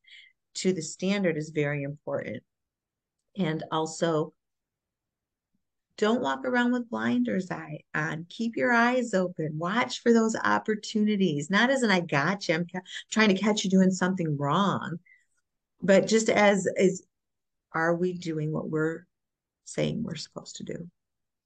to 0.55 0.73
the 0.73 0.81
standard 0.81 1.37
is 1.37 1.49
very 1.49 1.83
important. 1.83 2.43
And 3.37 3.63
also, 3.71 4.33
don't 5.97 6.21
walk 6.21 6.43
around 6.45 6.71
with 6.71 6.89
blinders 6.89 7.49
on. 7.93 8.25
Keep 8.29 8.57
your 8.57 8.71
eyes 8.73 9.13
open. 9.13 9.57
Watch 9.57 10.01
for 10.01 10.11
those 10.11 10.35
opportunities. 10.43 11.49
Not 11.49 11.69
as 11.69 11.83
an 11.83 11.91
I 11.91 11.99
got 11.99 12.47
you. 12.47 12.55
I'm 12.55 12.65
ca- 12.65 12.81
trying 13.11 13.29
to 13.29 13.41
catch 13.41 13.63
you 13.63 13.69
doing 13.69 13.91
something 13.91 14.37
wrong, 14.37 14.97
but 15.81 16.07
just 16.07 16.29
as 16.29 16.67
is, 16.77 17.05
are 17.73 17.95
we 17.95 18.13
doing 18.13 18.51
what 18.51 18.69
we're 18.69 19.05
saying 19.65 20.03
we're 20.03 20.15
supposed 20.15 20.57
to 20.57 20.63
do? 20.63 20.89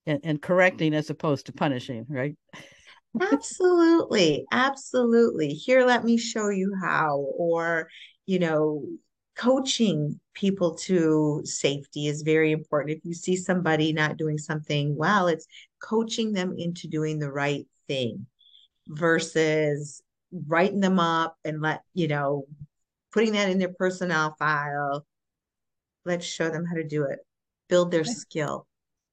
And, 0.08 0.22
and 0.24 0.42
correcting 0.42 0.94
as 0.94 1.10
opposed 1.10 1.46
to 1.48 1.54
punishing, 1.54 2.06
right? 2.10 2.36
absolutely. 3.22 4.46
Absolutely. 4.52 5.50
Here, 5.50 5.86
let 5.86 6.04
me 6.04 6.18
show 6.18 6.50
you 6.50 6.74
how. 6.82 7.18
Or, 7.38 7.90
you 8.26 8.40
know, 8.40 8.84
coaching 9.38 10.20
people 10.34 10.76
to 10.76 11.42
safety 11.44 12.08
is 12.08 12.22
very 12.24 12.52
important. 12.52 12.98
If 12.98 13.06
you 13.06 13.14
see 13.14 13.36
somebody 13.36 13.94
not 13.94 14.18
doing 14.18 14.38
something 14.38 14.96
well, 14.96 15.28
it's 15.28 15.46
coaching 15.82 16.34
them 16.34 16.56
into 16.58 16.88
doing 16.88 17.20
the 17.20 17.32
right 17.32 17.68
thing 17.88 18.26
versus 18.88 20.02
writing 20.48 20.80
them 20.80 21.00
up 21.00 21.38
and 21.44 21.62
let, 21.62 21.82
you 21.94 22.08
know, 22.08 22.46
putting 23.12 23.34
that 23.34 23.50
in 23.50 23.60
their 23.60 23.74
personnel 23.74 24.36
file. 24.40 25.06
Let's 26.06 26.26
show 26.26 26.50
them 26.50 26.66
how 26.66 26.76
to 26.76 26.84
do 26.84 27.04
it, 27.04 27.20
build 27.68 27.92
their 27.92 28.06
skill. 28.06 28.66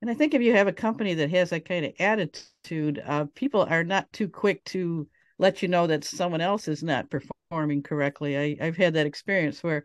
And 0.04 0.10
I 0.10 0.14
think 0.14 0.34
if 0.34 0.42
you 0.42 0.52
have 0.52 0.68
a 0.68 0.72
company 0.72 1.14
that 1.14 1.30
has 1.30 1.48
that 1.48 1.66
kind 1.66 1.86
of 1.86 1.92
attitude, 1.98 3.02
uh, 3.06 3.24
people 3.34 3.62
are 3.62 3.84
not 3.84 4.12
too 4.12 4.28
quick 4.28 4.62
to 4.64 5.08
let 5.38 5.62
you 5.62 5.68
know 5.68 5.86
that 5.86 6.04
someone 6.04 6.42
else 6.42 6.68
is 6.68 6.82
not 6.82 7.08
performing 7.08 7.82
correctly. 7.82 8.36
I, 8.36 8.66
I've 8.66 8.76
had 8.76 8.92
that 8.92 9.06
experience 9.06 9.62
where 9.62 9.84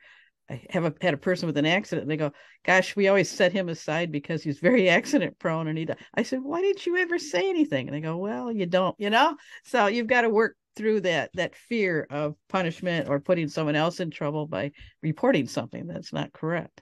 I 0.49 0.61
have 0.71 0.83
a, 0.83 0.93
had 0.99 1.13
a 1.13 1.17
person 1.17 1.47
with 1.47 1.55
an 1.55 1.65
accident 1.65 2.01
and 2.01 2.11
they 2.11 2.17
go, 2.17 2.33
gosh, 2.65 2.97
we 2.97 3.07
always 3.07 3.31
set 3.31 3.53
him 3.53 3.69
aside 3.69 4.11
because 4.11 4.43
he's 4.43 4.59
very 4.59 4.89
accident 4.89 5.39
prone. 5.39 5.69
And 5.69 5.77
he, 5.77 5.87
I 6.13 6.23
said, 6.23 6.43
why 6.43 6.59
didn't 6.59 6.85
you 6.85 6.97
ever 6.97 7.17
say 7.17 7.49
anything? 7.49 7.87
And 7.87 7.95
they 7.95 8.01
go, 8.01 8.17
well, 8.17 8.51
you 8.51 8.65
don't, 8.65 8.97
you 8.99 9.09
know, 9.09 9.37
so 9.63 9.87
you've 9.87 10.07
got 10.07 10.23
to 10.23 10.29
work 10.29 10.57
through 10.75 10.99
that, 10.99 11.29
that 11.35 11.55
fear 11.55 12.05
of 12.09 12.35
punishment 12.49 13.07
or 13.07 13.21
putting 13.21 13.47
someone 13.47 13.77
else 13.77 14.01
in 14.01 14.11
trouble 14.11 14.47
by 14.47 14.73
reporting 15.01 15.47
something 15.47 15.87
that's 15.87 16.11
not 16.11 16.33
correct. 16.33 16.81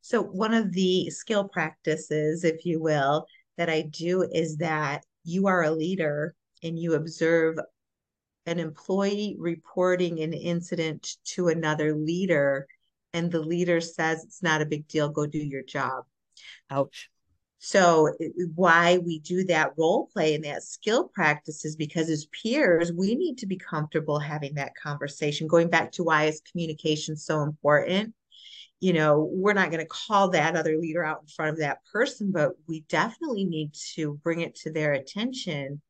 So 0.00 0.22
one 0.22 0.54
of 0.54 0.72
the 0.72 1.10
skill 1.10 1.48
practices, 1.48 2.44
if 2.44 2.64
you 2.64 2.80
will, 2.80 3.26
that 3.56 3.68
I 3.68 3.82
do 3.82 4.22
is 4.22 4.56
that 4.58 5.04
you 5.24 5.46
are 5.46 5.62
a 5.62 5.70
leader 5.70 6.34
and 6.62 6.78
you 6.78 6.94
observe 6.94 7.58
an 8.46 8.58
employee 8.58 9.36
reporting 9.38 10.20
an 10.20 10.32
incident 10.32 11.16
to 11.24 11.48
another 11.48 11.94
leader 11.94 12.66
and 13.12 13.30
the 13.30 13.40
leader 13.40 13.80
says 13.80 14.24
it's 14.24 14.42
not 14.42 14.62
a 14.62 14.66
big 14.66 14.86
deal 14.88 15.08
go 15.08 15.26
do 15.26 15.38
your 15.38 15.62
job. 15.62 16.04
Ouch. 16.70 17.10
So 17.58 18.14
why 18.54 18.98
we 18.98 19.18
do 19.18 19.44
that 19.44 19.72
role 19.76 20.08
play 20.10 20.34
and 20.34 20.44
that 20.44 20.62
skill 20.62 21.08
practice 21.08 21.64
is 21.66 21.76
because 21.76 22.08
as 22.08 22.26
peers 22.26 22.92
we 22.92 23.14
need 23.14 23.36
to 23.38 23.46
be 23.46 23.58
comfortable 23.58 24.18
having 24.18 24.54
that 24.54 24.74
conversation. 24.74 25.46
Going 25.46 25.68
back 25.68 25.92
to 25.92 26.04
why 26.04 26.24
is 26.24 26.40
communication 26.50 27.16
so 27.16 27.42
important 27.42 28.14
you 28.80 28.92
know 28.92 29.28
we're 29.32 29.52
not 29.52 29.70
going 29.70 29.82
to 29.82 29.88
call 29.88 30.30
that 30.30 30.56
other 30.56 30.76
leader 30.76 31.04
out 31.04 31.20
in 31.22 31.28
front 31.28 31.52
of 31.52 31.58
that 31.58 31.78
person 31.92 32.30
but 32.32 32.52
we 32.66 32.80
definitely 32.88 33.44
need 33.44 33.72
to 33.94 34.18
bring 34.22 34.40
it 34.40 34.54
to 34.54 34.72
their 34.72 34.94
attention 34.94 35.80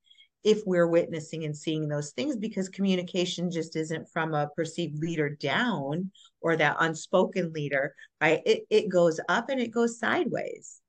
if 0.43 0.63
we're 0.65 0.89
witnessing 0.89 1.45
and 1.45 1.57
seeing 1.57 1.87
those 1.87 2.13
things 2.13 2.37
because 2.37 2.69
communication 2.69 3.51
just 3.51 3.77
isn't 3.77 4.09
from 4.09 4.35
a 4.35 4.49
perceived 4.57 4.99
leader 4.99 5.29
down 5.29 6.11
or 6.41 6.57
that 6.57 6.77
unspoken 6.81 7.53
leader 7.53 7.95
right? 8.21 8.41
It, 8.45 8.65
it 8.71 8.89
goes 8.89 9.21
up 9.29 9.49
and 9.49 9.61
it 9.61 9.71
goes 9.71 9.99
sideways. 9.99 10.81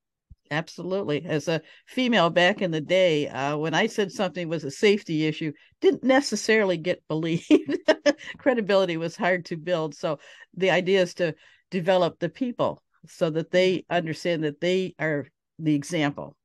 Absolutely. 0.50 1.24
As 1.24 1.48
a 1.48 1.62
female 1.86 2.28
back 2.28 2.60
in 2.60 2.70
the 2.70 2.80
day 2.80 3.26
uh, 3.28 3.56
when 3.56 3.72
i 3.72 3.86
said 3.86 4.12
something 4.12 4.48
was 4.48 4.64
a 4.64 4.70
safety 4.70 5.26
issue 5.26 5.50
didn't 5.80 6.04
necessarily 6.04 6.76
get 6.76 7.02
believed. 7.08 7.78
Credibility 8.38 8.96
was 8.96 9.16
hard 9.16 9.46
to 9.46 9.56
build. 9.56 9.94
So 9.94 10.18
the 10.54 10.70
idea 10.70 11.02
is 11.02 11.14
to 11.14 11.34
develop 11.72 12.20
the 12.20 12.28
people 12.28 12.80
so 13.08 13.30
that 13.30 13.50
they 13.50 13.78
mm-hmm. 13.78 13.94
understand 13.94 14.44
that 14.44 14.60
they 14.60 14.94
are 15.00 15.26
the 15.58 15.74
example 15.74 16.36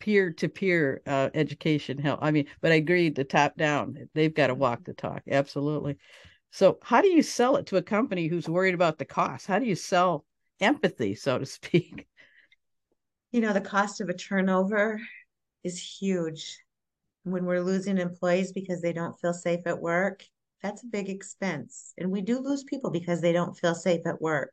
peer 0.00 0.32
to 0.32 0.48
peer 0.50 1.00
education 1.06 1.96
help. 1.96 2.18
I 2.22 2.30
mean, 2.30 2.46
but 2.60 2.72
I 2.72 2.74
agree 2.74 3.08
the 3.08 3.24
top 3.24 3.56
down, 3.56 3.96
they've 4.14 4.34
got 4.34 4.48
to 4.48 4.54
walk 4.54 4.80
mm-hmm. 4.80 4.90
the 4.90 4.94
talk. 4.94 5.22
Absolutely. 5.28 5.96
So, 6.52 6.78
how 6.82 7.00
do 7.00 7.08
you 7.08 7.22
sell 7.22 7.56
it 7.56 7.66
to 7.66 7.78
a 7.78 7.82
company 7.82 8.28
who's 8.28 8.48
worried 8.48 8.74
about 8.74 8.98
the 8.98 9.04
cost? 9.04 9.46
How 9.46 9.58
do 9.58 9.66
you 9.66 9.74
sell 9.74 10.24
empathy, 10.60 11.14
so 11.14 11.38
to 11.38 11.46
speak? 11.46 12.06
You 13.32 13.40
know, 13.40 13.52
the 13.52 13.60
cost 13.60 14.00
of 14.00 14.08
a 14.08 14.14
turnover 14.14 15.00
is 15.64 15.76
huge. 15.76 16.56
When 17.24 17.46
we're 17.46 17.64
losing 17.64 17.98
employees 17.98 18.52
because 18.52 18.80
they 18.80 18.92
don't 18.92 19.18
feel 19.18 19.34
safe 19.34 19.66
at 19.66 19.80
work, 19.80 20.22
that's 20.62 20.84
a 20.84 20.86
big 20.86 21.10
expense. 21.10 21.92
And 21.98 22.12
we 22.12 22.20
do 22.20 22.38
lose 22.38 22.62
people 22.62 22.92
because 22.92 23.20
they 23.20 23.32
don't 23.32 23.58
feel 23.58 23.74
safe 23.74 24.06
at 24.06 24.22
work. 24.22 24.52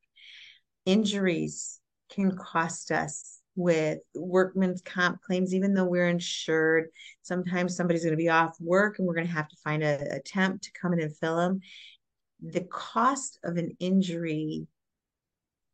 Injuries 0.86 1.80
can 2.10 2.36
cost 2.36 2.92
us 2.92 3.40
with 3.56 4.00
workman's 4.16 4.82
comp 4.82 5.22
claims, 5.22 5.54
even 5.54 5.74
though 5.74 5.86
we're 5.86 6.08
insured. 6.08 6.86
Sometimes 7.22 7.76
somebody's 7.76 8.04
going 8.04 8.14
to 8.14 8.18
be 8.18 8.30
off 8.30 8.56
work 8.60 8.98
and 8.98 9.08
we're 9.08 9.14
going 9.14 9.28
to 9.28 9.34
have 9.34 9.50
to 9.50 9.58
find 9.64 9.84
a, 9.84 10.16
a 10.16 10.20
temp 10.22 10.62
to 10.62 10.72
come 10.80 10.94
in 10.94 11.02
and 11.02 11.16
fill 11.16 11.38
them. 11.38 11.60
The 12.42 12.62
cost 12.62 13.40
of 13.44 13.58
an 13.58 13.76
injury 13.80 14.68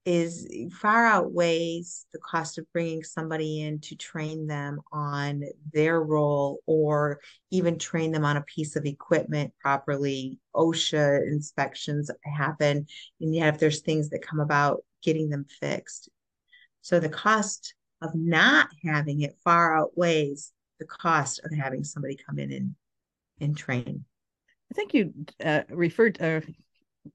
is 0.07 0.47
far 0.71 1.05
outweighs 1.05 2.05
the 2.13 2.19
cost 2.19 2.57
of 2.57 2.65
bringing 2.71 3.03
somebody 3.03 3.61
in 3.61 3.77
to 3.77 3.93
train 3.93 4.47
them 4.47 4.79
on 4.89 5.43
their 5.73 6.01
role 6.01 6.59
or 6.65 7.19
even 7.51 7.77
train 7.77 8.13
them 8.13 8.23
on 8.23 8.37
a 8.37 8.41
piece 8.43 8.77
of 8.77 8.85
equipment 8.85 9.53
properly. 9.59 10.39
OSHA 10.55 11.27
inspections 11.27 12.09
happen, 12.23 12.87
and 13.19 13.35
yet 13.35 13.53
if 13.53 13.59
there's 13.59 13.81
things 13.81 14.09
that 14.11 14.25
come 14.25 14.39
about, 14.39 14.81
getting 15.04 15.30
them 15.30 15.46
fixed 15.60 16.10
so 16.82 17.00
the 17.00 17.10
cost 17.10 17.74
of 18.01 18.16
not 18.16 18.70
having 18.84 19.22
it 19.22 19.36
far 19.44 19.77
outweighs 19.77 20.54
the 20.80 20.86
cost 20.86 21.42
of 21.44 21.51
having 21.51 21.84
somebody 21.84 22.16
come 22.16 22.39
in 22.39 22.51
and, 22.51 22.75
and 23.42 23.58
train. 23.58 24.06
I 24.72 24.74
think 24.74 24.94
you 24.94 25.13
uh, 25.44 25.63
referred 25.70 26.22
uh, 26.22 26.42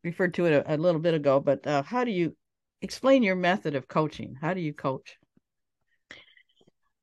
referred 0.02 0.34
to 0.34 0.46
it 0.46 0.52
a, 0.52 0.74
a, 0.74 0.76
little 0.76 1.00
bit 1.00 1.14
ago, 1.14 1.38
but 1.40 1.66
uh, 1.66 1.82
how 1.82 2.04
do 2.04 2.10
you 2.10 2.36
explain 2.80 3.22
your 3.22 3.36
method 3.36 3.74
of 3.74 3.88
coaching? 3.88 4.36
How 4.40 4.54
do 4.54 4.60
you 4.60 4.72
coach? 4.72 5.16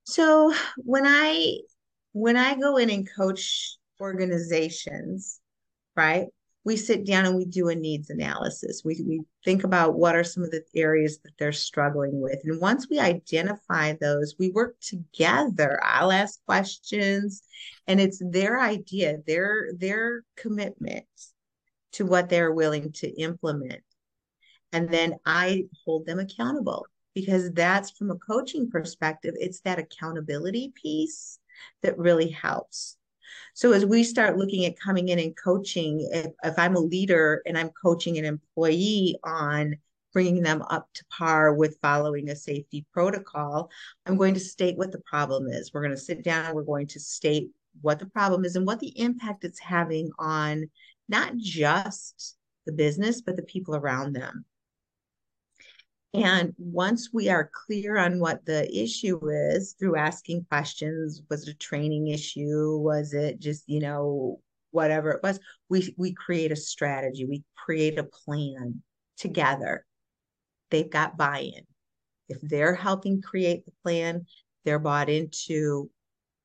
So 0.04 0.54
when 0.78 1.08
I 1.08 1.58
when 2.12 2.36
I 2.36 2.56
go 2.56 2.78
in 2.78 2.90
and 2.90 3.08
coach 3.16 3.78
organizations, 4.02 5.40
right? 5.96 6.28
We 6.66 6.76
sit 6.76 7.06
down 7.06 7.26
and 7.26 7.36
we 7.36 7.46
do 7.46 7.70
a 7.70 7.76
needs 7.76 8.10
analysis. 8.10 8.82
We, 8.84 9.02
we 9.06 9.22
think 9.46 9.64
about 9.64 9.96
what 9.96 10.16
are 10.16 10.24
some 10.24 10.44
of 10.44 10.52
the 10.52 10.64
areas 10.76 11.20
that 11.20 11.32
they're 11.40 11.52
struggling 11.52 12.20
with. 12.20 12.40
And 12.44 12.60
once 12.60 12.88
we 12.90 13.00
identify 13.00 13.94
those, 13.94 14.36
we 14.38 14.50
work 14.52 14.76
together. 14.82 15.80
I'll 15.84 16.12
ask 16.12 16.44
questions 16.46 17.42
and 17.88 18.00
it's 18.00 18.22
their 18.24 18.60
idea, 18.60 19.18
their 19.26 19.70
their 19.78 20.24
commitment 20.36 21.06
to 21.94 22.06
what 22.06 22.30
they're 22.30 22.54
willing 22.54 22.92
to 22.92 23.10
implement. 23.20 23.82
And 24.72 24.90
then 24.90 25.16
I 25.26 25.66
hold 25.86 26.06
them 26.06 26.20
accountable 26.20 26.86
because 27.16 27.52
that's 27.52 27.92
from 27.92 28.12
a 28.12 28.16
coaching 28.16 28.70
perspective, 28.70 29.34
it's 29.38 29.62
that 29.62 29.80
accountability 29.80 30.72
piece 30.76 31.40
that 31.82 31.98
really 31.98 32.30
helps. 32.30 32.98
So 33.54 33.72
as 33.72 33.86
we 33.86 34.04
start 34.04 34.38
looking 34.38 34.66
at 34.66 34.80
coming 34.80 35.10
in 35.10 35.20
and 35.20 35.36
coaching, 35.36 36.08
if, 36.12 36.28
if 36.44 36.58
I'm 36.58 36.76
a 36.76 36.80
leader 36.80 37.42
and 37.46 37.58
I'm 37.58 37.70
coaching 37.70 38.18
an 38.18 38.26
employee 38.26 39.18
on 39.24 39.76
bringing 40.14 40.42
them 40.42 40.62
up 40.64 40.90
to 40.96 41.06
par 41.06 41.54
with 41.54 41.78
following 41.82 42.30
a 42.30 42.36
safety 42.36 42.86
protocol, 42.94 43.70
I'm 44.06 44.18
going 44.18 44.34
to 44.34 44.40
state 44.40 44.78
what 44.78 44.92
the 44.92 45.02
problem 45.02 45.48
is. 45.48 45.72
We're 45.74 45.84
going 45.84 45.96
to 45.96 45.98
sit 45.98 46.24
down, 46.24 46.56
we're 46.56 46.64
going 46.64 46.88
to 46.88 47.00
state 47.00 47.50
what 47.82 48.00
the 48.00 48.08
problem 48.08 48.46
is 48.46 48.56
and 48.56 48.66
what 48.66 48.80
the 48.80 49.00
impact 49.00 49.44
it's 49.44 49.60
having 49.60 50.10
on 50.18 50.70
not 51.08 51.36
just 51.38 52.38
the 52.66 52.72
business, 52.72 53.22
but 53.22 53.36
the 53.36 53.44
people 53.44 53.76
around 53.76 54.14
them. 54.14 54.46
And 56.14 56.54
once 56.58 57.10
we 57.14 57.30
are 57.30 57.52
clear 57.54 57.98
on 57.98 58.20
what 58.20 58.44
the 58.46 58.68
issue 58.76 59.20
is 59.30 59.76
through 59.80 59.96
asking 59.96 60.46
questions, 60.50 61.22
was 61.30 61.48
it 61.48 61.52
a 61.52 61.58
training 61.58 62.08
issue? 62.08 62.78
Was 62.80 63.14
it 63.14 63.40
just, 63.40 63.70
you 63.70 63.80
know, 63.80 64.40
whatever 64.72 65.12
it 65.12 65.22
was, 65.22 65.40
we, 65.70 65.94
we 65.98 66.14
create 66.14 66.52
a 66.52 66.56
strategy, 66.56 67.26
we 67.26 67.44
create 67.56 68.00
a 68.00 68.04
plan 68.04 68.82
together. 69.18 69.86
They've 70.72 70.90
got 70.90 71.18
buy 71.18 71.40
in. 71.40 71.64
If 72.28 72.42
they're 72.42 72.76
helping 72.76 73.22
create 73.22 73.66
the 73.66 73.72
plan, 73.84 74.26
they're 74.66 74.80
bought 74.80 75.10
into 75.10 75.90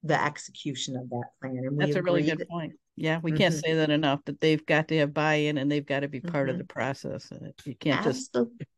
the 0.02 0.22
execution 0.22 0.96
of 0.96 1.08
that 1.08 1.28
plan. 1.40 1.62
And 1.66 1.78
that's 1.78 1.96
a 1.96 2.02
really 2.02 2.22
good 2.22 2.38
that, 2.38 2.48
point. 2.48 2.74
Yeah, 2.96 3.20
we 3.22 3.30
mm-hmm. 3.30 3.38
can't 3.38 3.54
say 3.54 3.74
that 3.74 3.90
enough. 3.90 4.20
That 4.26 4.40
they've 4.40 4.64
got 4.64 4.88
to 4.88 4.98
have 4.98 5.12
buy-in 5.12 5.58
and 5.58 5.70
they've 5.70 5.84
got 5.84 6.00
to 6.00 6.08
be 6.08 6.20
part 6.20 6.48
mm-hmm. 6.48 6.52
of 6.52 6.58
the 6.58 6.72
process. 6.72 7.30
You 7.64 7.74
can't 7.74 8.06
Absolutely. 8.06 8.58
just 8.58 8.70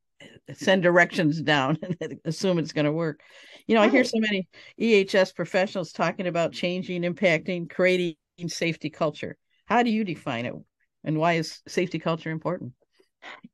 send 0.55 0.83
directions 0.83 1.41
down 1.43 1.79
and 2.01 2.19
assume 2.25 2.59
it's 2.59 2.73
going 2.73 2.85
to 2.85 2.93
work. 2.93 3.21
You 3.67 3.75
know. 3.75 3.83
I 3.83 3.89
hear 3.89 4.05
so 4.05 4.19
many 4.19 4.49
EHS 4.81 5.35
professionals 5.35 5.93
talking 5.93 6.27
about 6.27 6.53
changing, 6.53 7.03
impacting, 7.03 7.69
creating 7.69 8.17
safety 8.47 8.91
culture. 8.91 9.37
How 9.67 9.83
do 9.83 9.91
you 9.91 10.05
define 10.05 10.47
it? 10.47 10.55
And 11.05 11.19
why 11.19 11.35
is 11.35 11.61
safety 11.67 11.99
culture 11.99 12.31
important? 12.31 12.73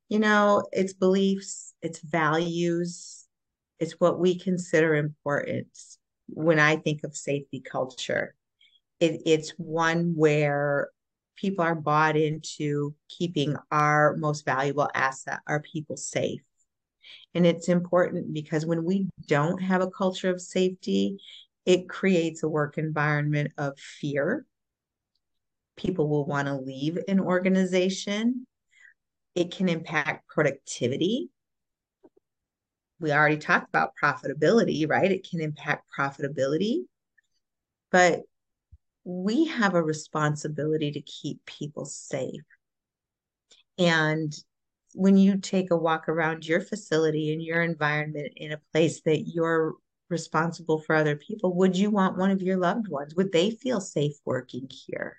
You 0.09 0.19
know, 0.19 0.63
it's 0.73 0.93
beliefs, 0.93 1.75
it's 1.81 2.01
values, 2.01 3.27
it's 3.79 3.93
what 3.99 4.19
we 4.19 4.39
consider 4.39 4.95
important 4.95 5.69
when 6.29 6.59
I 6.59 6.77
think 6.77 7.05
of 7.05 7.17
safety 7.17 7.61
culture. 7.61 8.35
It, 9.01 9.23
it's 9.27 9.51
one 9.57 10.13
where 10.17 10.91
people 11.37 11.65
are 11.65 11.75
bought 11.75 12.17
into 12.17 12.95
keeping 13.09 13.57
our 13.71 14.17
most 14.17 14.45
valuable 14.45 14.89
asset, 14.95 15.41
our 15.47 15.61
people 15.61 15.97
safe. 15.97 16.43
And 17.35 17.47
it's 17.47 17.69
important 17.69 18.33
because 18.33 18.67
when 18.67 18.85
we 18.85 19.09
don't 19.27 19.63
have 19.63 19.81
a 19.81 19.91
culture 19.91 20.31
of 20.31 20.41
safety, 20.41 21.19
it 21.65 21.89
creates 21.89 22.43
a 22.43 22.49
work 22.49 22.79
environment 22.79 23.53
of 23.59 23.79
fear. 23.79 24.45
People 25.77 26.09
will 26.09 26.27
want 26.27 26.49
to 26.49 26.55
leave 26.55 26.99
an 27.09 27.21
organization. 27.21 28.47
It 29.35 29.51
can 29.53 29.69
impact 29.69 30.29
productivity. 30.29 31.31
We 33.01 33.13
already 33.13 33.39
talked 33.39 33.69
about 33.69 33.93
profitability, 34.01 34.89
right? 34.89 35.11
It 35.11 35.29
can 35.29 35.41
impact 35.41 35.87
profitability. 35.99 36.83
But 37.91 38.21
we 39.05 39.47
have 39.47 39.75
a 39.75 39.83
responsibility 39.83 40.93
to 40.93 41.01
keep 41.01 41.45
people 41.47 41.85
safe. 41.85 42.43
And 43.79 44.33
when 44.95 45.17
you 45.17 45.39
take 45.39 45.71
a 45.71 45.77
walk 45.77 46.09
around 46.09 46.47
your 46.47 46.61
facility 46.61 47.33
and 47.33 47.43
your 47.43 47.63
environment 47.63 48.33
in 48.37 48.53
a 48.53 48.61
place 48.73 49.01
that 49.03 49.25
you're 49.27 49.75
responsible 50.09 50.79
for 50.81 50.95
other 50.95 51.17
people, 51.17 51.55
would 51.55 51.77
you 51.77 51.91
want 51.91 52.19
one 52.19 52.31
of 52.31 52.43
your 52.43 52.59
loved 52.59 52.89
ones? 52.89 53.15
Would 53.15 53.33
they 53.33 53.51
feel 53.51 53.81
safe 53.81 54.15
working 54.25 54.69
here? 54.71 55.17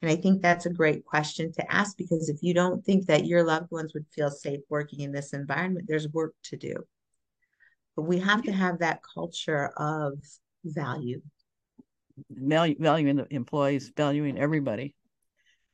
And 0.00 0.10
I 0.10 0.16
think 0.16 0.40
that's 0.40 0.66
a 0.66 0.72
great 0.72 1.04
question 1.04 1.52
to 1.52 1.72
ask 1.72 1.96
because 1.96 2.28
if 2.28 2.42
you 2.42 2.54
don't 2.54 2.84
think 2.84 3.06
that 3.06 3.26
your 3.26 3.42
loved 3.42 3.70
ones 3.72 3.94
would 3.94 4.06
feel 4.14 4.30
safe 4.30 4.60
working 4.68 5.00
in 5.00 5.10
this 5.10 5.32
environment, 5.32 5.86
there's 5.88 6.08
work 6.08 6.34
to 6.44 6.56
do. 6.56 6.76
But 7.96 8.02
we 8.02 8.20
have 8.20 8.42
to 8.42 8.52
have 8.52 8.78
that 8.78 9.00
culture 9.02 9.72
of 9.76 10.18
value. 10.64 11.20
Value, 12.30 12.76
valuing 12.78 13.16
the 13.16 13.26
employees, 13.34 13.90
valuing 13.96 14.38
everybody. 14.38 14.94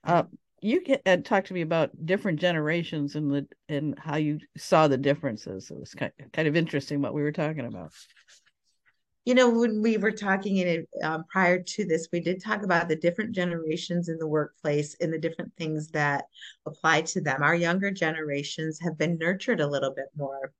Uh, 0.02 0.24
you 0.64 0.82
had 1.04 1.26
talked 1.26 1.48
to 1.48 1.54
me 1.54 1.60
about 1.60 1.90
different 2.06 2.40
generations 2.40 3.16
and 3.16 3.30
the 3.30 3.46
and 3.68 3.98
how 3.98 4.16
you 4.16 4.38
saw 4.56 4.88
the 4.88 4.96
differences. 4.96 5.70
It 5.70 5.78
was 5.78 5.94
kind 5.94 6.10
kind 6.32 6.48
of 6.48 6.56
interesting 6.56 7.02
what 7.02 7.12
we 7.12 7.22
were 7.22 7.32
talking 7.32 7.66
about. 7.66 7.92
You 9.26 9.34
know, 9.34 9.50
when 9.50 9.82
we 9.82 9.98
were 9.98 10.10
talking 10.10 10.56
in 10.56 10.66
it 10.66 10.88
um, 11.02 11.24
prior 11.30 11.62
to 11.62 11.84
this, 11.84 12.08
we 12.12 12.20
did 12.20 12.42
talk 12.42 12.62
about 12.62 12.88
the 12.88 12.96
different 12.96 13.32
generations 13.32 14.08
in 14.08 14.16
the 14.18 14.26
workplace 14.26 14.96
and 15.02 15.12
the 15.12 15.18
different 15.18 15.52
things 15.58 15.88
that 15.88 16.24
apply 16.64 17.02
to 17.02 17.20
them. 17.20 17.42
Our 17.42 17.54
younger 17.54 17.90
generations 17.90 18.78
have 18.80 18.96
been 18.96 19.18
nurtured 19.18 19.60
a 19.60 19.66
little 19.66 19.92
bit 19.94 20.06
more 20.16 20.50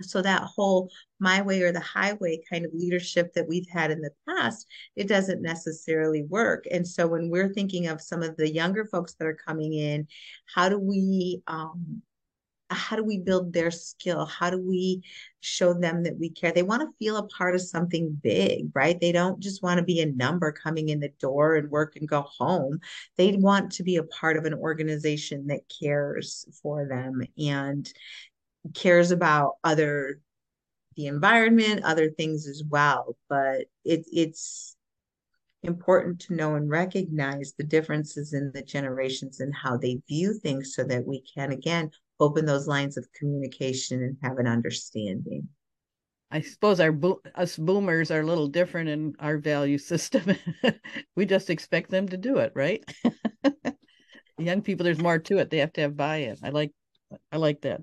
so 0.00 0.22
that 0.22 0.42
whole 0.42 0.90
my 1.20 1.42
way 1.42 1.62
or 1.62 1.72
the 1.72 1.80
highway 1.80 2.40
kind 2.48 2.64
of 2.64 2.72
leadership 2.74 3.32
that 3.34 3.48
we've 3.48 3.68
had 3.68 3.90
in 3.90 4.00
the 4.00 4.10
past 4.28 4.66
it 4.96 5.08
doesn't 5.08 5.42
necessarily 5.42 6.22
work. 6.24 6.64
And 6.70 6.86
so 6.86 7.06
when 7.06 7.30
we're 7.30 7.52
thinking 7.52 7.88
of 7.88 8.00
some 8.00 8.22
of 8.22 8.36
the 8.36 8.52
younger 8.52 8.84
folks 8.84 9.14
that 9.14 9.26
are 9.26 9.38
coming 9.46 9.74
in 9.74 10.06
how 10.54 10.68
do 10.68 10.78
we 10.78 11.42
um, 11.46 12.02
how 12.70 12.96
do 12.96 13.04
we 13.04 13.18
build 13.18 13.52
their 13.52 13.70
skill? 13.70 14.26
How 14.26 14.50
do 14.50 14.60
we 14.60 15.02
show 15.40 15.72
them 15.72 16.02
that 16.02 16.18
we 16.18 16.30
care? 16.30 16.52
They 16.52 16.62
want 16.62 16.82
to 16.82 16.96
feel 16.98 17.16
a 17.16 17.26
part 17.28 17.54
of 17.54 17.62
something 17.62 18.18
big 18.22 18.70
right? 18.74 19.00
They 19.00 19.12
don't 19.12 19.40
just 19.40 19.62
want 19.62 19.78
to 19.78 19.84
be 19.84 20.00
a 20.00 20.12
number 20.12 20.52
coming 20.52 20.90
in 20.90 21.00
the 21.00 21.12
door 21.20 21.56
and 21.56 21.70
work 21.70 21.96
and 21.96 22.08
go 22.08 22.22
home. 22.22 22.80
They 23.16 23.32
want 23.32 23.72
to 23.72 23.82
be 23.82 23.96
a 23.96 24.02
part 24.02 24.36
of 24.36 24.44
an 24.44 24.54
organization 24.54 25.46
that 25.48 25.72
cares 25.80 26.46
for 26.62 26.86
them. 26.86 27.22
And 27.38 27.90
cares 28.74 29.10
about 29.10 29.54
other 29.64 30.20
the 30.98 31.06
environment, 31.06 31.84
other 31.84 32.10
things 32.10 32.46
as 32.48 32.62
well. 32.68 33.16
But 33.28 33.66
it, 33.84 34.04
it's 34.12 34.76
important 35.62 36.20
to 36.20 36.34
know 36.34 36.56
and 36.56 36.68
recognize 36.68 37.54
the 37.56 37.64
differences 37.64 38.34
in 38.34 38.50
the 38.52 38.62
generations 38.62 39.40
and 39.40 39.54
how 39.54 39.76
they 39.76 40.00
view 40.08 40.34
things 40.34 40.74
so 40.74 40.84
that 40.84 41.06
we 41.06 41.22
can 41.34 41.52
again 41.52 41.90
open 42.20 42.44
those 42.44 42.66
lines 42.66 42.96
of 42.96 43.06
communication 43.12 44.02
and 44.02 44.16
have 44.22 44.38
an 44.38 44.48
understanding. 44.48 45.48
I 46.30 46.40
suppose 46.42 46.80
our 46.80 46.92
bo- 46.92 47.22
us 47.34 47.56
boomers 47.56 48.10
are 48.10 48.20
a 48.20 48.26
little 48.26 48.48
different 48.48 48.90
in 48.90 49.14
our 49.20 49.38
value 49.38 49.78
system. 49.78 50.36
we 51.16 51.26
just 51.26 51.48
expect 51.48 51.90
them 51.90 52.08
to 52.08 52.16
do 52.16 52.38
it, 52.38 52.52
right? 52.54 52.84
Young 54.38 54.62
people, 54.62 54.84
there's 54.84 55.00
more 55.00 55.18
to 55.18 55.38
it. 55.38 55.48
They 55.48 55.58
have 55.58 55.72
to 55.74 55.80
have 55.82 55.96
buy-in. 55.96 56.36
I 56.42 56.50
like, 56.50 56.72
I 57.32 57.36
like 57.38 57.62
that 57.62 57.80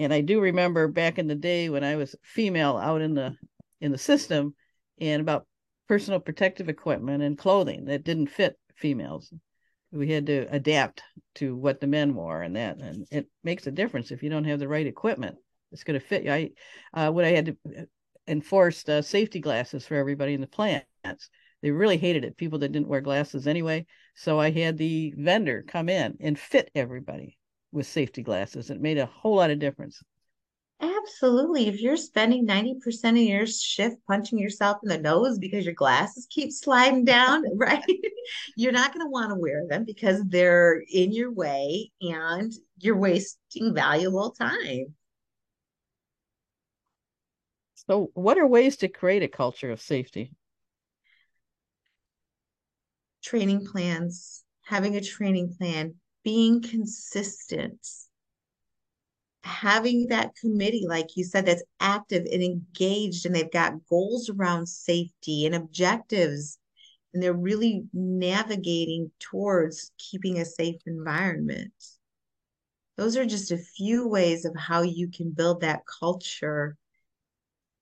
and 0.00 0.14
I 0.14 0.22
do 0.22 0.40
remember 0.40 0.88
back 0.88 1.18
in 1.18 1.26
the 1.26 1.34
day 1.34 1.68
when 1.68 1.84
I 1.84 1.96
was 1.96 2.16
female 2.22 2.78
out 2.78 3.02
in 3.02 3.12
the 3.12 3.36
in 3.82 3.92
the 3.92 3.98
system 3.98 4.54
and 4.98 5.20
about 5.20 5.46
personal 5.88 6.20
protective 6.20 6.70
equipment 6.70 7.22
and 7.22 7.36
clothing 7.36 7.84
that 7.84 8.02
didn't 8.02 8.28
fit 8.28 8.58
females. 8.76 9.30
We 9.92 10.10
had 10.10 10.24
to 10.26 10.46
adapt 10.50 11.02
to 11.34 11.54
what 11.54 11.82
the 11.82 11.86
men 11.86 12.14
wore 12.14 12.40
and 12.40 12.56
that 12.56 12.78
and 12.78 13.06
it 13.10 13.26
makes 13.44 13.66
a 13.66 13.70
difference 13.70 14.10
if 14.10 14.22
you 14.22 14.30
don't 14.30 14.44
have 14.44 14.58
the 14.58 14.68
right 14.68 14.86
equipment. 14.86 15.36
It's 15.70 15.84
going 15.84 16.00
to 16.00 16.06
fit 16.06 16.24
you. 16.24 16.32
I 16.32 16.50
uh, 16.94 17.12
when 17.12 17.26
I 17.26 17.32
had 17.32 17.46
to 17.46 17.56
uh, 17.68 17.82
enforce 18.26 18.88
uh, 18.88 19.02
safety 19.02 19.40
glasses 19.40 19.86
for 19.86 19.96
everybody 19.96 20.32
in 20.32 20.40
the 20.40 20.46
plants, 20.46 21.28
they 21.60 21.72
really 21.72 21.98
hated 21.98 22.24
it. 22.24 22.38
People 22.38 22.60
that 22.60 22.72
didn't 22.72 22.88
wear 22.88 23.02
glasses 23.02 23.46
anyway. 23.46 23.84
So 24.14 24.40
I 24.40 24.50
had 24.50 24.78
the 24.78 25.12
vendor 25.18 25.62
come 25.68 25.90
in 25.90 26.16
and 26.20 26.38
fit 26.38 26.70
everybody 26.74 27.36
with 27.72 27.86
safety 27.86 28.22
glasses. 28.22 28.70
It 28.70 28.80
made 28.80 28.98
a 28.98 29.06
whole 29.06 29.36
lot 29.36 29.50
of 29.50 29.58
difference. 29.58 30.02
Absolutely. 30.80 31.68
If 31.68 31.80
you're 31.80 31.96
spending 31.96 32.46
90% 32.46 33.10
of 33.10 33.16
your 33.18 33.46
shift 33.46 33.96
punching 34.06 34.38
yourself 34.38 34.78
in 34.82 34.88
the 34.88 34.98
nose 34.98 35.38
because 35.38 35.64
your 35.64 35.74
glasses 35.74 36.26
keep 36.30 36.52
sliding 36.52 37.04
down, 37.04 37.44
right? 37.56 37.82
you're 38.56 38.72
not 38.72 38.94
going 38.94 39.04
to 39.04 39.10
want 39.10 39.30
to 39.30 39.34
wear 39.34 39.66
them 39.68 39.84
because 39.84 40.22
they're 40.24 40.82
in 40.90 41.12
your 41.12 41.32
way 41.32 41.90
and 42.00 42.52
you're 42.78 42.96
wasting 42.96 43.74
valuable 43.74 44.30
time. 44.30 44.94
So, 47.88 48.10
what 48.14 48.38
are 48.38 48.46
ways 48.46 48.76
to 48.78 48.88
create 48.88 49.22
a 49.22 49.28
culture 49.28 49.70
of 49.70 49.80
safety? 49.80 50.32
Training 53.22 53.66
plans, 53.66 54.44
having 54.64 54.96
a 54.96 55.00
training 55.02 55.54
plan, 55.58 55.96
being 56.22 56.62
consistent 56.62 57.86
having 59.42 60.08
that 60.08 60.34
committee 60.36 60.84
like 60.86 61.16
you 61.16 61.24
said 61.24 61.46
that's 61.46 61.62
active 61.80 62.26
and 62.30 62.42
engaged 62.42 63.24
and 63.24 63.34
they've 63.34 63.50
got 63.50 63.86
goals 63.88 64.28
around 64.28 64.66
safety 64.66 65.46
and 65.46 65.54
objectives 65.54 66.58
and 67.12 67.22
they're 67.22 67.32
really 67.32 67.84
navigating 67.92 69.10
towards 69.18 69.90
keeping 69.98 70.38
a 70.38 70.44
safe 70.44 70.80
environment. 70.86 71.72
Those 72.96 73.16
are 73.16 73.24
just 73.24 73.50
a 73.50 73.58
few 73.58 74.06
ways 74.06 74.44
of 74.44 74.54
how 74.56 74.82
you 74.82 75.08
can 75.08 75.30
build 75.32 75.62
that 75.62 75.82
culture 75.86 76.76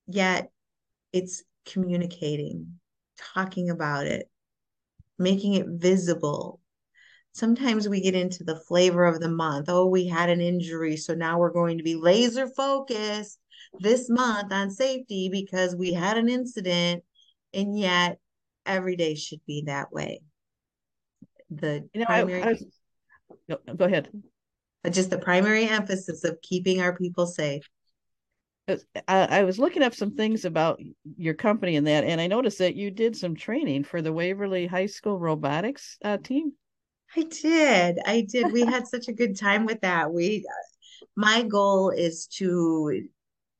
yet 0.08 0.50
it's 1.12 1.42
communicating 1.66 2.78
talking 3.34 3.68
about 3.68 4.06
it 4.06 4.30
making 5.18 5.54
it 5.54 5.66
visible 5.68 6.60
sometimes 7.32 7.88
we 7.88 8.00
get 8.00 8.14
into 8.14 8.44
the 8.44 8.60
flavor 8.68 9.04
of 9.04 9.20
the 9.20 9.28
month. 9.28 9.66
Oh, 9.68 9.86
we 9.86 10.06
had 10.06 10.28
an 10.28 10.40
injury, 10.40 10.96
so 10.96 11.14
now 11.14 11.38
we're 11.38 11.52
going 11.52 11.78
to 11.78 11.84
be 11.84 11.94
laser 11.94 12.48
focused 12.48 13.38
this 13.80 14.08
month 14.08 14.52
on 14.52 14.70
safety 14.70 15.28
because 15.30 15.76
we 15.76 15.92
had 15.92 16.18
an 16.18 16.28
incident, 16.28 17.04
and 17.52 17.78
yet 17.78 18.18
every 18.66 18.96
day 18.96 19.14
should 19.14 19.40
be 19.46 19.64
that 19.66 19.92
way. 19.92 20.20
The 21.50 21.88
you 21.94 22.00
know, 22.00 22.06
primary. 22.06 22.42
I, 22.42 22.46
I 22.46 22.50
was, 22.50 22.64
go 23.76 23.84
ahead. 23.84 24.08
Just 24.90 25.10
the 25.10 25.18
primary 25.18 25.68
emphasis 25.68 26.24
of 26.24 26.40
keeping 26.42 26.80
our 26.80 26.96
people 26.96 27.26
safe. 27.26 27.68
I 29.06 29.44
was 29.44 29.58
looking 29.58 29.82
up 29.82 29.94
some 29.94 30.14
things 30.14 30.44
about 30.44 30.78
your 31.16 31.32
company 31.32 31.76
and 31.76 31.86
that, 31.86 32.04
and 32.04 32.20
I 32.20 32.26
noticed 32.26 32.58
that 32.58 32.74
you 32.74 32.90
did 32.90 33.16
some 33.16 33.34
training 33.34 33.84
for 33.84 34.02
the 34.02 34.12
Waverly 34.12 34.66
High 34.66 34.86
School 34.86 35.18
robotics 35.18 35.96
uh, 36.04 36.18
team. 36.18 36.52
I 37.16 37.22
did. 37.22 37.98
I 38.06 38.26
did. 38.28 38.52
We 38.52 38.62
had 38.62 38.86
such 38.86 39.08
a 39.08 39.12
good 39.12 39.38
time 39.38 39.64
with 39.64 39.80
that. 39.80 40.12
We 40.12 40.44
my 41.16 41.42
goal 41.42 41.90
is 41.90 42.26
to 42.26 43.08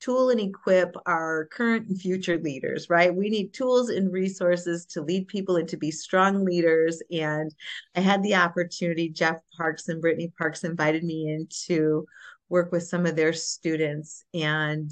tool 0.00 0.30
and 0.30 0.40
equip 0.40 0.94
our 1.06 1.46
current 1.46 1.88
and 1.88 2.00
future 2.00 2.38
leaders, 2.38 2.88
right? 2.88 3.14
We 3.14 3.30
need 3.30 3.52
tools 3.52 3.90
and 3.90 4.12
resources 4.12 4.86
to 4.86 5.02
lead 5.02 5.26
people 5.26 5.56
and 5.56 5.68
to 5.68 5.76
be 5.76 5.90
strong 5.90 6.44
leaders. 6.44 7.02
And 7.10 7.52
I 7.96 8.00
had 8.00 8.22
the 8.22 8.36
opportunity, 8.36 9.08
Jeff 9.08 9.40
Parks 9.56 9.88
and 9.88 10.00
Brittany 10.00 10.32
Parks 10.38 10.62
invited 10.62 11.02
me 11.02 11.28
in 11.28 11.48
to 11.66 12.06
work 12.48 12.70
with 12.70 12.84
some 12.84 13.06
of 13.06 13.16
their 13.16 13.32
students 13.32 14.24
and 14.32 14.90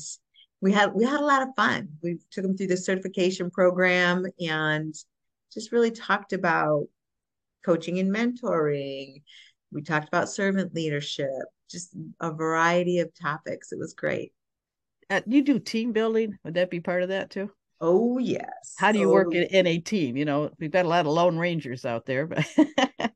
we 0.60 0.72
had 0.72 0.94
we 0.94 1.04
had 1.04 1.20
a 1.20 1.24
lot 1.24 1.42
of 1.42 1.54
fun. 1.54 1.88
We 2.02 2.18
took 2.30 2.42
them 2.42 2.56
through 2.56 2.68
the 2.68 2.76
certification 2.76 3.50
program 3.50 4.26
and 4.40 4.94
just 5.52 5.70
really 5.70 5.90
talked 5.90 6.32
about 6.32 6.86
coaching 7.66 7.98
and 7.98 8.14
mentoring. 8.14 9.22
We 9.72 9.82
talked 9.82 10.08
about 10.08 10.30
servant 10.30 10.72
leadership. 10.72 11.28
just 11.68 11.96
a 12.20 12.30
variety 12.30 13.00
of 13.00 13.10
topics. 13.20 13.72
It 13.72 13.78
was 13.78 13.92
great. 13.92 14.32
Uh, 15.10 15.20
you 15.26 15.42
do 15.42 15.58
team 15.58 15.92
building? 15.92 16.38
Would 16.44 16.54
that 16.54 16.70
be 16.70 16.80
part 16.80 17.02
of 17.02 17.08
that 17.10 17.30
too? 17.30 17.50
Oh 17.80 18.18
yes. 18.18 18.74
How 18.78 18.92
do 18.92 18.98
you 18.98 19.10
oh, 19.10 19.12
work 19.12 19.34
in, 19.34 19.44
in 19.44 19.66
a 19.66 19.78
team? 19.78 20.16
You 20.16 20.24
know, 20.24 20.50
we've 20.58 20.70
got 20.70 20.86
a 20.86 20.88
lot 20.88 21.06
of 21.06 21.12
lone 21.12 21.36
rangers 21.36 21.84
out 21.84 22.06
there, 22.06 22.26
but 22.26 22.46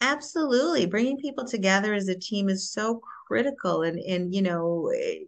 absolutely 0.00 0.86
bringing 0.86 1.16
people 1.16 1.46
together 1.46 1.92
as 1.94 2.08
a 2.08 2.18
team 2.18 2.48
is 2.48 2.70
so 2.70 3.00
critical. 3.26 3.82
And 3.82 3.98
and 3.98 4.34
you 4.34 4.42
know, 4.42 4.92
eh, 4.94 5.24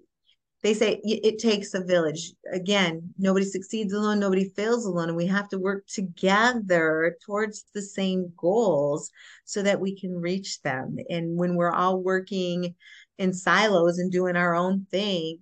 they 0.63 0.75
say 0.75 1.01
it 1.05 1.39
takes 1.39 1.75
a 1.75 1.85
village. 1.85 2.33
Again, 2.53 3.15
nobody 3.17 3.45
succeeds 3.45 3.93
alone, 3.93 4.19
nobody 4.19 4.49
fails 4.49 4.87
alone, 4.87 5.09
and 5.09 5.17
we 5.17 5.27
have 5.27 5.49
to 5.51 5.59
work 5.59 5.87
together 5.87 7.17
towards 7.25 7.67
the 7.75 7.83
same 7.83 8.33
goals 8.37 9.11
so 9.45 9.63
that 9.63 9.81
we 9.81 9.99
can 9.99 10.21
reach 10.21 10.61
them. 10.63 10.97
And 11.09 11.37
when 11.37 11.55
we're 11.55 11.71
all 11.71 12.03
working 12.03 12.75
in 13.19 13.33
silos 13.33 13.99
and 13.99 14.11
doing 14.11 14.35
our 14.35 14.55
own 14.55 14.87
thing, 14.91 15.39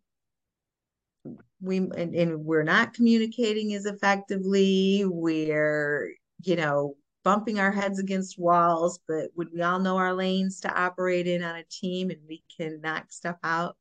we 1.61 1.79
and, 1.79 2.15
and 2.15 2.45
we're 2.45 2.63
not 2.63 2.93
communicating 2.93 3.73
as 3.73 3.87
effectively. 3.87 5.05
We're, 5.07 6.13
you 6.43 6.57
know, 6.57 6.95
bumping 7.25 7.59
our 7.59 7.73
heads 7.73 7.99
against 7.99 8.39
walls, 8.39 9.01
but 9.09 9.31
when 9.35 9.49
we 9.53 9.63
all 9.63 9.81
know 9.81 9.97
our 9.97 10.13
lanes 10.13 10.61
to 10.61 10.81
operate 10.81 11.27
in 11.27 11.43
on 11.43 11.57
a 11.57 11.65
team 11.65 12.11
and 12.11 12.21
we 12.29 12.45
can 12.57 12.81
knock 12.83 13.11
stuff 13.11 13.37
out, 13.43 13.77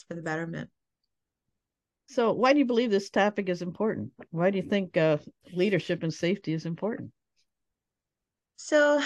it's 0.00 0.08
for 0.08 0.14
the 0.14 0.22
betterment. 0.22 0.70
So, 2.08 2.32
why 2.32 2.52
do 2.52 2.58
you 2.58 2.64
believe 2.64 2.90
this 2.90 3.10
topic 3.10 3.48
is 3.48 3.62
important? 3.62 4.12
Why 4.30 4.50
do 4.50 4.56
you 4.56 4.64
think 4.64 4.96
uh, 4.96 5.18
leadership 5.52 6.02
and 6.02 6.12
safety 6.12 6.52
is 6.52 6.66
important? 6.66 7.12
So, 8.56 9.00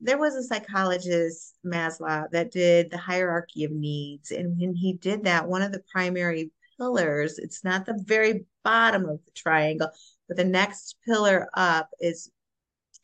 there 0.00 0.18
was 0.18 0.34
a 0.34 0.42
psychologist, 0.42 1.56
Maslow, 1.64 2.30
that 2.30 2.50
did 2.52 2.90
the 2.90 2.98
hierarchy 2.98 3.64
of 3.64 3.72
needs. 3.72 4.30
And 4.30 4.58
when 4.58 4.74
he 4.74 4.94
did 4.94 5.24
that, 5.24 5.46
one 5.46 5.62
of 5.62 5.72
the 5.72 5.82
primary 5.92 6.50
pillars, 6.78 7.38
it's 7.38 7.62
not 7.62 7.84
the 7.84 8.02
very 8.06 8.46
bottom 8.64 9.04
of 9.04 9.20
the 9.24 9.32
triangle, 9.32 9.90
but 10.28 10.36
the 10.36 10.44
next 10.44 10.96
pillar 11.04 11.48
up 11.54 11.90
is 12.00 12.30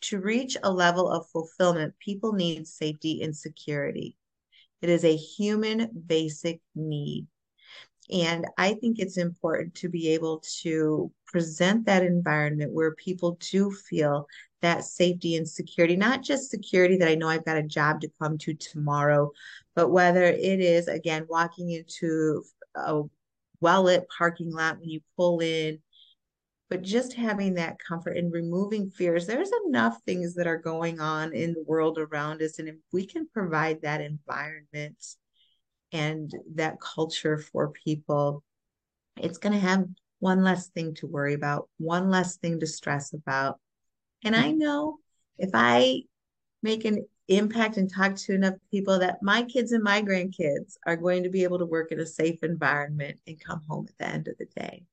to 0.03 0.19
reach 0.19 0.57
a 0.63 0.73
level 0.73 1.09
of 1.09 1.29
fulfillment, 1.31 1.95
people 2.01 2.33
need 2.33 2.67
safety 2.67 3.23
and 3.23 3.37
security. 3.37 4.17
It 4.81 4.89
is 4.89 5.05
a 5.05 5.15
human 5.15 5.91
basic 6.07 6.61
need. 6.75 7.29
And 8.13 8.47
I 8.59 8.75
think 8.75 8.99
it's 8.99 9.17
important 9.17 9.75
to 9.77 9.89
be 9.89 10.09
able 10.09 10.43
to 10.61 11.11
present 11.27 11.87
that 11.87 12.03
environment 12.03 12.73
where 12.73 12.95
people 12.95 13.39
do 13.41 13.71
feel 13.71 14.27
that 14.61 14.85
safety 14.85 15.37
and 15.37 15.49
security, 15.49 15.97
not 15.97 16.23
just 16.23 16.51
security 16.51 16.99
that 16.99 17.09
I 17.09 17.15
know 17.15 17.29
I've 17.29 17.45
got 17.45 17.57
a 17.57 17.63
job 17.63 18.03
to 18.03 18.11
come 18.21 18.37
to 18.39 18.55
tomorrow, 18.55 19.31
but 19.75 19.89
whether 19.89 20.25
it 20.25 20.61
is, 20.61 20.89
again, 20.89 21.27
walking 21.29 21.71
into 21.71 22.45
a 22.75 23.03
well 23.61 23.85
lit 23.85 24.07
parking 24.17 24.53
lot 24.53 24.79
when 24.79 24.91
you 24.91 25.01
pull 25.17 25.41
in, 25.41 25.79
but 26.69 26.83
just 26.83 27.15
having 27.15 27.55
that 27.55 27.79
comfort 27.79 28.17
and 28.17 28.33
removing 28.33 28.91
fears. 28.91 29.27
There's 29.27 29.51
enough 29.67 29.99
things 30.05 30.35
that 30.35 30.47
are 30.47 30.59
going 30.59 31.01
on 31.01 31.33
in 31.33 31.55
the 31.55 31.65
world 31.67 31.99
around 31.99 32.43
us. 32.43 32.59
And 32.59 32.69
if 32.69 32.77
we 32.93 33.07
can 33.07 33.27
provide 33.29 33.83
that 33.83 34.01
environment, 34.01 34.97
and 35.93 36.33
that 36.55 36.81
culture 36.81 37.39
for 37.39 37.71
people, 37.71 38.43
it's 39.17 39.39
going 39.39 39.53
to 39.53 39.59
have 39.59 39.87
one 40.21 40.43
less 40.43 40.69
thing 40.69 40.95
to 40.95 41.07
worry 41.07 41.35
about, 41.35 41.69
one 41.79 42.09
less 42.09 42.37
thing 42.37 42.61
to 42.61 42.67
stress 42.67 43.13
about. 43.13 43.59
And 44.25 44.37
I 44.37 44.53
know 44.53 44.99
if 45.39 45.51
I 45.53 46.03
make 46.63 46.85
an 46.85 47.05
impact 47.29 47.77
and 47.77 47.93
talk 47.93 48.15
to 48.15 48.35
enough 48.35 48.55
people 48.71 48.99
that 49.01 49.23
my 49.23 49.43
kids 49.43 49.73
and 49.73 49.83
my 49.83 50.03
grandkids 50.03 50.77
are 50.87 50.97
going 50.97 51.25
to 51.25 51.29
be 51.29 51.43
able 51.43 51.59
to 51.59 51.67
work 51.67 51.93
in 51.93 52.01
a 52.01 52.07
safe 52.07 52.43
environment 52.43 53.19
and 53.27 53.43
come 53.43 53.61
home 53.69 53.87
at 53.89 53.99
the 53.99 54.15
end 54.15 54.29
of 54.29 54.39
the 54.39 54.47
day. 54.57 54.85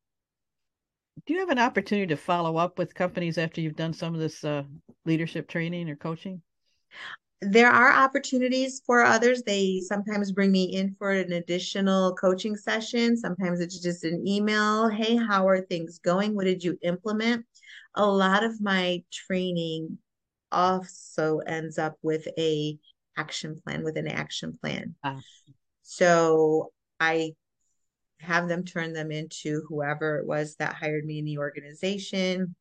Do 1.26 1.34
you 1.34 1.40
have 1.42 1.50
an 1.50 1.60
opportunity 1.60 2.08
to 2.08 2.18
follow 2.18 2.58
up 2.58 2.78
with 2.78 2.96
companies 2.96 3.38
after 3.38 3.62
you've 3.62 3.76
done 3.76 3.94
some 3.94 4.14
of 4.14 4.20
this 4.20 4.44
uh, 4.44 4.64
leadership 5.06 5.48
training 5.48 5.90
or 5.90 5.96
coaching? 5.96 6.42
There 7.42 7.70
are 7.70 7.92
opportunities 7.92 8.82
for 8.86 9.02
others. 9.02 9.44
They 9.44 9.82
sometimes 9.86 10.32
bring 10.32 10.52
me 10.52 10.66
in 10.66 10.96
for 10.98 11.12
an 11.12 11.32
additional 11.32 12.16
coaching 12.16 12.56
session. 12.56 13.16
Sometimes 13.16 13.62
it's 13.62 13.80
just 13.80 14.04
an 14.04 14.28
email. 14.28 14.90
Hey, 14.90 15.16
how 15.16 15.48
are 15.48 15.62
things 15.62 16.00
going? 16.00 16.36
What 16.36 16.46
did 16.46 16.64
you 16.64 16.78
implement? 16.82 17.46
A 17.96 18.06
lot 18.06 18.44
of 18.44 18.60
my 18.62 19.04
training 19.12 19.98
also 20.52 21.40
ends 21.40 21.78
up 21.78 21.96
with 22.02 22.28
a 22.38 22.78
action 23.18 23.60
plan 23.64 23.84
with 23.84 23.98
an 23.98 24.08
action 24.08 24.58
plan. 24.62 24.96
So 25.84 26.72
I 27.00 27.34
have 28.20 28.50
them 28.50 28.66
turn 28.66 28.94
them 28.94 29.12
into 29.12 29.64
whoever 29.68 30.18
it 30.18 30.28
was 30.28 30.56
that 30.56 30.74
hired 30.74 31.06
me 31.06 31.20
in 31.20 31.26
the 31.26 31.38
organization. 31.38 32.56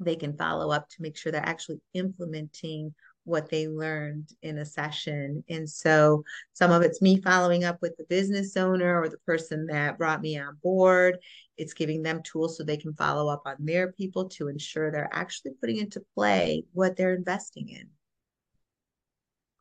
They 0.00 0.16
can 0.16 0.36
follow 0.36 0.70
up 0.70 0.88
to 0.90 1.02
make 1.02 1.16
sure 1.16 1.30
they're 1.30 1.46
actually 1.46 1.80
implementing 1.94 2.94
what 3.24 3.48
they 3.50 3.68
learned 3.68 4.28
in 4.42 4.58
a 4.58 4.64
session. 4.64 5.44
And 5.48 5.68
so 5.68 6.24
some 6.52 6.70
of 6.72 6.82
it's 6.82 7.02
me 7.02 7.20
following 7.20 7.64
up 7.64 7.78
with 7.80 7.96
the 7.96 8.04
business 8.08 8.56
owner 8.56 9.00
or 9.00 9.08
the 9.08 9.18
person 9.18 9.66
that 9.66 9.98
brought 9.98 10.22
me 10.22 10.38
on 10.38 10.56
board. 10.62 11.18
It's 11.56 11.74
giving 11.74 12.02
them 12.02 12.22
tools 12.22 12.56
so 12.56 12.64
they 12.64 12.76
can 12.76 12.94
follow 12.94 13.28
up 13.28 13.42
on 13.44 13.56
their 13.60 13.92
people 13.92 14.28
to 14.30 14.48
ensure 14.48 14.90
they're 14.90 15.10
actually 15.12 15.52
putting 15.60 15.76
into 15.76 16.02
play 16.14 16.64
what 16.72 16.96
they're 16.96 17.14
investing 17.14 17.68
in. 17.68 17.88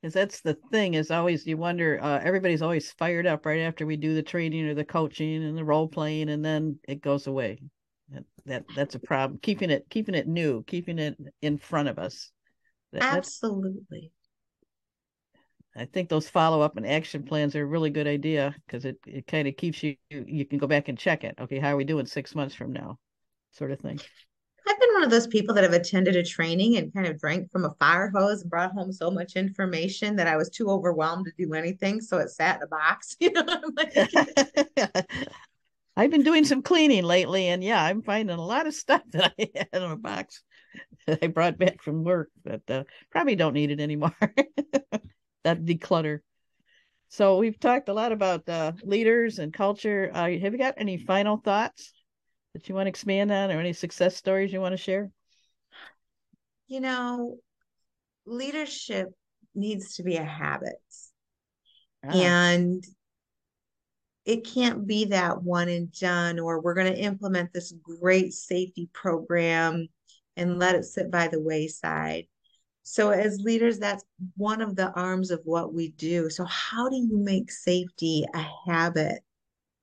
Because 0.02 0.14
that's 0.14 0.40
the 0.40 0.58
thing 0.72 0.94
is 0.94 1.12
always 1.12 1.46
you 1.46 1.58
wonder 1.58 2.00
uh, 2.02 2.22
everybody's 2.24 2.62
always 2.62 2.92
fired 2.94 3.28
up 3.28 3.46
right 3.46 3.60
after 3.60 3.86
we 3.86 3.98
do 3.98 4.16
the 4.16 4.24
training 4.24 4.66
or 4.66 4.74
the 4.74 4.86
coaching 4.86 5.44
and 5.44 5.58
the 5.58 5.66
role 5.66 5.90
playing 5.90 6.30
and 6.30 6.44
then 6.44 6.80
it 6.88 7.02
goes 7.02 7.28
away. 7.28 7.60
That, 8.10 8.24
that 8.46 8.66
that's 8.78 8.96
a 8.96 9.00
problem. 9.00 9.40
Keeping 9.42 9.70
it 9.70 9.86
keeping 9.90 10.16
it 10.16 10.26
new, 10.26 10.64
keeping 10.64 11.00
it 11.00 11.18
in 11.42 11.58
front 11.58 11.90
of 11.90 12.00
us. 12.00 12.32
Absolutely. 12.94 14.12
I 15.76 15.86
think 15.86 16.10
those 16.10 16.30
follow 16.30 16.62
up 16.62 16.78
and 16.78 16.86
action 16.86 17.24
plans 17.24 17.56
are 17.56 17.64
a 17.64 17.66
really 17.66 17.90
good 17.90 18.08
idea 18.08 18.56
because 18.66 18.86
it, 18.86 18.98
it 19.06 19.28
kind 19.28 19.48
of 19.48 19.56
keeps 19.56 19.84
you, 19.84 19.96
you 20.10 20.46
can 20.46 20.58
go 20.58 20.68
back 20.68 20.88
and 20.90 20.98
check 20.98 21.24
it. 21.24 21.36
Okay, 21.40 21.60
how 21.60 21.70
are 21.70 21.78
we 21.78 21.84
doing 21.84 22.06
six 22.06 22.36
months 22.36 22.56
from 22.56 22.74
now? 22.74 22.98
Sort 23.52 23.72
of 23.72 23.80
thing. 23.80 24.00
I've 24.68 24.80
been 24.80 24.94
one 24.94 25.04
of 25.04 25.10
those 25.10 25.28
people 25.28 25.56
that 25.56 25.64
have 25.64 25.74
attended 25.74 26.16
a 26.16 26.24
training 26.24 26.78
and 26.78 26.94
kind 26.94 27.08
of 27.08 27.20
drank 27.20 27.52
from 27.52 27.66
a 27.66 27.74
fire 27.80 28.12
hose 28.14 28.42
and 28.42 28.50
brought 28.50 28.72
home 28.72 28.92
so 28.92 29.10
much 29.10 29.36
information 29.36 30.16
that 30.18 30.28
I 30.28 30.38
was 30.38 30.50
too 30.50 30.70
overwhelmed 30.70 31.26
to 31.26 31.32
do 31.38 31.54
anything. 31.54 32.02
So 32.02 32.18
it 32.18 32.30
sat 32.30 32.58
in 32.58 32.64
a 32.64 32.68
box. 32.68 33.16
You 33.22 33.32
know, 33.32 33.46
I've 35.96 36.12
been 36.12 36.24
doing 36.24 36.46
some 36.46 36.62
cleaning 36.62 37.04
lately, 37.04 37.48
and 37.48 37.64
yeah, 37.64 37.84
I'm 37.84 38.02
finding 38.02 38.38
a 38.38 38.42
lot 38.42 38.68
of 38.68 38.74
stuff 38.74 39.02
that 39.12 39.34
I 39.38 39.50
had 39.56 39.68
in 39.74 39.92
a 39.92 39.98
box. 39.98 40.44
I 41.22 41.28
brought 41.28 41.58
back 41.58 41.82
from 41.82 42.04
work, 42.04 42.30
but 42.44 42.62
uh, 42.70 42.84
probably 43.12 43.36
don't 43.36 43.54
need 43.54 43.72
it 43.72 43.80
anymore. 43.80 44.16
that 45.44 45.66
declutter. 45.66 46.20
So 47.10 47.38
we've 47.38 47.60
talked 47.60 47.90
a 47.90 47.94
lot 47.94 48.12
about 48.12 48.48
uh, 48.48 48.74
leaders 48.84 49.40
and 49.40 49.52
culture. 49.52 50.12
Uh, 50.14 50.30
have 50.30 50.54
you 50.54 50.58
got 50.58 50.76
any 50.78 50.98
final 50.98 51.38
thoughts 51.38 51.92
that 52.54 52.70
you 52.70 52.76
want 52.76 52.86
to 52.86 52.90
expand 52.90 53.32
on, 53.32 53.52
or 53.52 53.60
any 53.60 53.74
success 53.74 54.16
stories 54.16 54.54
you 54.54 54.62
want 54.62 54.74
to 54.74 54.78
share? 54.78 55.10
You 56.68 56.82
know, 56.82 57.38
leadership 58.26 59.08
needs 59.56 59.96
to 59.96 60.04
be 60.04 60.18
a 60.18 60.24
habit, 60.24 60.76
ah. 62.06 62.12
and 62.12 62.84
it 64.26 64.46
can't 64.46 64.86
be 64.86 65.06
that 65.06 65.42
one 65.42 65.68
and 65.68 65.92
done. 65.92 66.38
Or 66.38 66.62
we're 66.62 66.76
going 66.76 66.94
to 66.94 67.00
implement 67.00 67.54
this 67.54 67.74
great 67.84 68.34
safety 68.34 68.88
program 68.94 69.88
and 70.40 70.58
let 70.58 70.76
it 70.76 70.86
sit 70.86 71.12
by 71.12 71.28
the 71.28 71.40
wayside. 71.40 72.26
So, 72.84 73.12
as 73.12 73.42
leaders, 73.42 73.78
that's 73.78 74.04
one 74.36 74.62
of 74.62 74.76
the 74.76 74.92
arms 74.94 75.30
of 75.30 75.42
what 75.44 75.74
we 75.74 75.90
do. 75.90 76.30
So, 76.30 76.46
how 76.46 76.90
do 76.90 76.96
you 76.96 77.18
make 77.18 77.52
safety 77.52 78.26
a 78.34 78.46
habit? 78.66 79.20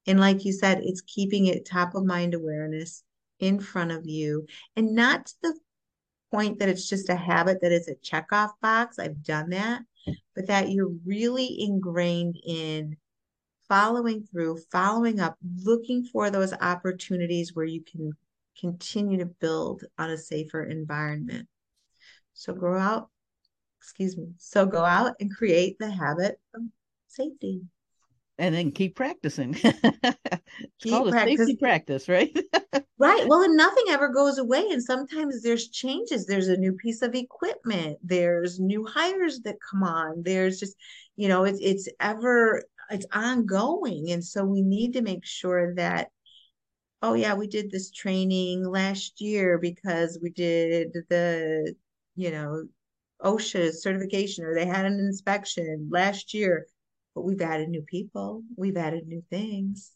And, 0.07 0.19
like 0.19 0.45
you 0.45 0.53
said, 0.53 0.81
it's 0.83 1.03
keeping 1.03 1.47
it 1.47 1.67
top 1.67 1.95
of 1.95 2.05
mind 2.05 2.35
awareness 2.35 3.05
in 3.39 3.61
front 3.61 3.93
of 3.93 4.07
you 4.07 4.47
and 4.77 4.95
not 4.95 5.27
to 5.27 5.35
the 5.43 5.55
point 6.33 6.59
that 6.59 6.71
it's 6.71 6.89
just 6.89 7.11
a 7.11 7.15
habit 7.15 7.59
that 7.61 7.71
is 7.71 7.87
a 7.87 7.95
checkoff 7.97 8.51
box. 8.63 8.99
I've 8.99 9.23
done 9.23 9.51
that, 9.51 9.83
but 10.35 10.47
that 10.47 10.71
you're 10.71 10.93
really 11.05 11.55
ingrained 11.61 12.37
in 12.45 12.97
following 13.69 14.23
through, 14.23 14.59
following 14.73 15.21
up, 15.21 15.37
looking 15.65 16.05
for 16.05 16.31
those 16.31 16.55
opportunities 16.55 17.55
where 17.55 17.67
you 17.67 17.83
can 17.83 18.13
continue 18.61 19.19
to 19.19 19.27
build 19.27 19.85
on 19.99 20.11
a 20.11 20.19
safer 20.19 20.63
environment. 20.65 21.49
So 22.35 22.53
go 22.55 22.75
out, 22.75 23.09
excuse 23.81 24.17
me. 24.17 24.29
So 24.39 24.67
go 24.67 24.85
out 24.85 25.15
and 25.21 25.35
create 25.35 25.79
the 25.79 25.91
habit 25.91 26.39
of 26.55 26.63
safety. 27.09 27.63
and 28.39 28.55
then 28.55 28.71
keep 28.71 28.95
practicing. 28.97 29.57
it's 29.63 30.41
keep 30.81 30.93
called 30.93 31.11
practice. 31.11 31.35
a 31.35 31.47
safety 31.47 31.57
practice, 31.57 32.09
right? 32.09 32.37
right. 32.99 33.27
Well, 33.27 33.43
and 33.43 33.57
nothing 33.57 33.85
ever 33.89 34.09
goes 34.09 34.39
away. 34.39 34.67
And 34.71 34.83
sometimes 34.83 35.43
there's 35.43 35.69
changes. 35.69 36.27
There's 36.27 36.49
a 36.49 36.57
new 36.57 36.73
piece 36.73 37.03
of 37.03 37.15
equipment. 37.15 37.99
There's 38.03 38.61
new 38.61 38.85
hires 38.87 39.41
that 39.41 39.57
come 39.71 39.83
on. 39.83 40.23
There's 40.23 40.59
just, 40.61 40.77
you 41.17 41.29
know, 41.29 41.45
it's 41.45 41.61
it's 41.63 41.89
ever 42.01 42.63
it's 42.91 43.07
ongoing. 43.13 44.11
And 44.11 44.25
so 44.25 44.45
we 44.45 44.63
need 44.63 44.93
to 44.95 45.03
make 45.03 45.25
sure 45.25 45.75
that, 45.77 46.09
oh 47.03 47.15
yeah, 47.15 47.35
we 47.35 47.47
did 47.47 47.71
this 47.71 47.91
training 47.91 48.65
last 48.65 49.21
year 49.21 49.59
because 49.59 50.19
we 50.23 50.31
did 50.31 50.93
the, 51.09 51.75
you 52.15 52.31
know, 52.31 52.65
OSHA 53.23 53.73
certification 53.73 54.45
or 54.45 54.55
they 54.55 54.67
had 54.67 54.85
an 54.85 54.99
inspection 54.99 55.89
last 55.91 56.35
year 56.35 56.67
but 57.17 57.23
we've 57.23 57.41
added 57.41 57.71
new 57.71 57.81
people, 57.81 58.45
we've 58.57 58.77
added 58.77 59.09
new 59.09 59.23
things. 59.31 59.93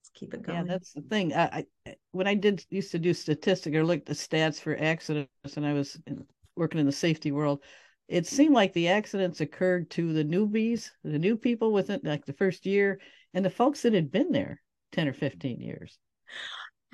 Let's 0.00 0.10
keep 0.12 0.34
it 0.34 0.42
going. 0.42 0.58
Yeah, 0.58 0.64
that's 0.64 0.92
the 0.92 1.02
thing. 1.02 1.32
I, 1.32 1.64
I 1.86 1.94
when 2.10 2.26
I 2.26 2.34
did 2.34 2.66
used 2.68 2.90
to 2.90 2.98
do 2.98 3.14
statistics 3.14 3.74
or 3.74 3.84
looked 3.84 4.10
at 4.10 4.16
stats 4.16 4.60
for 4.60 4.76
accidents, 4.76 5.56
and 5.56 5.64
I 5.64 5.72
was 5.72 5.98
in, 6.08 6.26
working 6.56 6.80
in 6.80 6.86
the 6.86 6.92
safety 6.92 7.30
world, 7.30 7.62
it 8.08 8.26
seemed 8.26 8.54
like 8.54 8.72
the 8.72 8.88
accidents 8.88 9.40
occurred 9.40 9.88
to 9.90 10.12
the 10.12 10.24
newbies, 10.24 10.90
the 11.04 11.18
new 11.18 11.36
people 11.36 11.72
within 11.72 12.00
like 12.02 12.26
the 12.26 12.32
first 12.32 12.66
year, 12.66 12.98
and 13.32 13.44
the 13.44 13.50
folks 13.50 13.82
that 13.82 13.92
had 13.92 14.10
been 14.10 14.32
there 14.32 14.60
ten 14.90 15.06
or 15.06 15.12
fifteen 15.12 15.60
years. 15.60 15.96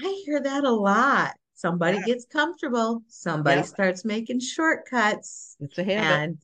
I 0.01 0.23
hear 0.25 0.41
that 0.41 0.65
a 0.65 0.71
lot. 0.71 1.35
Somebody 1.55 1.99
yeah. 1.99 2.05
gets 2.05 2.25
comfortable, 2.27 3.03
somebody 3.09 3.61
yeah. 3.61 3.67
starts 3.67 4.05
making 4.05 4.41
shortcuts. 4.41 5.57
It's 5.59 5.77
a 5.79 5.85
habit. 5.85 6.23
And 6.23 6.39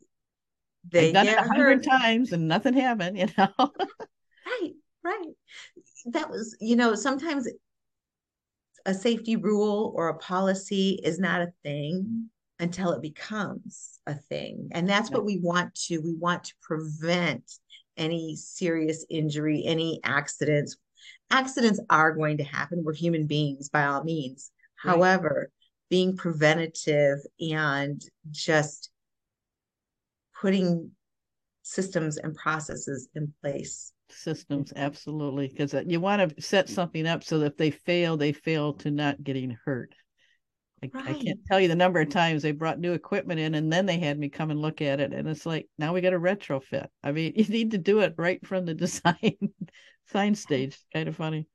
they 0.90 1.08
I've 1.08 1.14
done 1.14 1.28
it 1.28 1.38
a 1.38 1.42
hundred 1.42 1.84
times 1.84 2.32
and 2.32 2.48
nothing 2.48 2.74
happened, 2.74 3.18
you 3.18 3.28
know. 3.38 3.48
right, 3.58 4.72
right. 5.04 5.34
That 6.06 6.30
was, 6.30 6.56
you 6.60 6.74
know, 6.76 6.94
sometimes 6.94 7.48
a 8.86 8.92
safety 8.92 9.36
rule 9.36 9.92
or 9.96 10.08
a 10.08 10.18
policy 10.18 11.00
is 11.02 11.18
not 11.18 11.40
a 11.40 11.52
thing 11.62 12.28
until 12.58 12.92
it 12.92 13.02
becomes 13.02 14.00
a 14.06 14.14
thing. 14.14 14.68
And 14.72 14.88
that's 14.88 15.10
what 15.10 15.24
we 15.24 15.38
want 15.38 15.74
to 15.86 15.98
we 15.98 16.14
want 16.14 16.44
to 16.44 16.54
prevent 16.60 17.58
any 17.96 18.36
serious 18.36 19.04
injury, 19.08 19.62
any 19.64 20.00
accidents. 20.04 20.76
Accidents 21.30 21.80
are 21.90 22.12
going 22.12 22.38
to 22.38 22.44
happen. 22.44 22.82
We're 22.84 22.94
human 22.94 23.26
beings 23.26 23.68
by 23.68 23.84
all 23.84 24.04
means. 24.04 24.50
Right. 24.84 24.92
However, 24.92 25.50
being 25.90 26.16
preventative 26.16 27.18
and 27.40 28.02
just 28.30 28.90
putting 30.40 30.90
systems 31.62 32.18
and 32.18 32.34
processes 32.34 33.08
in 33.14 33.32
place 33.40 33.92
systems 34.10 34.72
absolutely 34.76 35.48
because 35.48 35.72
uh, 35.74 35.82
you 35.86 35.98
want 35.98 36.36
to 36.36 36.42
set 36.42 36.68
something 36.68 37.06
up 37.06 37.24
so 37.24 37.38
that 37.38 37.46
if 37.46 37.56
they 37.56 37.70
fail 37.70 38.16
they 38.16 38.32
fail 38.32 38.74
to 38.74 38.90
not 38.90 39.22
getting 39.24 39.56
hurt 39.64 39.94
I, 40.92 40.98
right. 40.98 41.16
I, 41.16 41.22
can't 41.22 41.40
tell 41.46 41.60
you 41.60 41.68
the 41.68 41.74
number 41.74 42.00
of 42.00 42.10
times 42.10 42.42
they 42.42 42.52
brought 42.52 42.78
new 42.78 42.92
equipment 42.92 43.40
in 43.40 43.54
and 43.54 43.72
then 43.72 43.86
they 43.86 43.98
had 43.98 44.18
me 44.18 44.28
come 44.28 44.50
and 44.50 44.60
look 44.60 44.82
at 44.82 45.00
it 45.00 45.12
and 45.12 45.28
it's 45.28 45.46
like 45.46 45.68
now 45.78 45.92
we 45.92 46.00
got 46.00 46.14
a 46.14 46.18
retrofit 46.18 46.88
i 47.02 47.12
mean 47.12 47.32
you 47.36 47.44
need 47.44 47.70
to 47.70 47.78
do 47.78 48.00
it 48.00 48.14
right 48.16 48.44
from 48.46 48.64
the 48.64 48.74
design 48.74 49.36
design 50.06 50.34
stage 50.34 50.78
kind 50.92 51.08
of 51.08 51.16
funny 51.16 51.46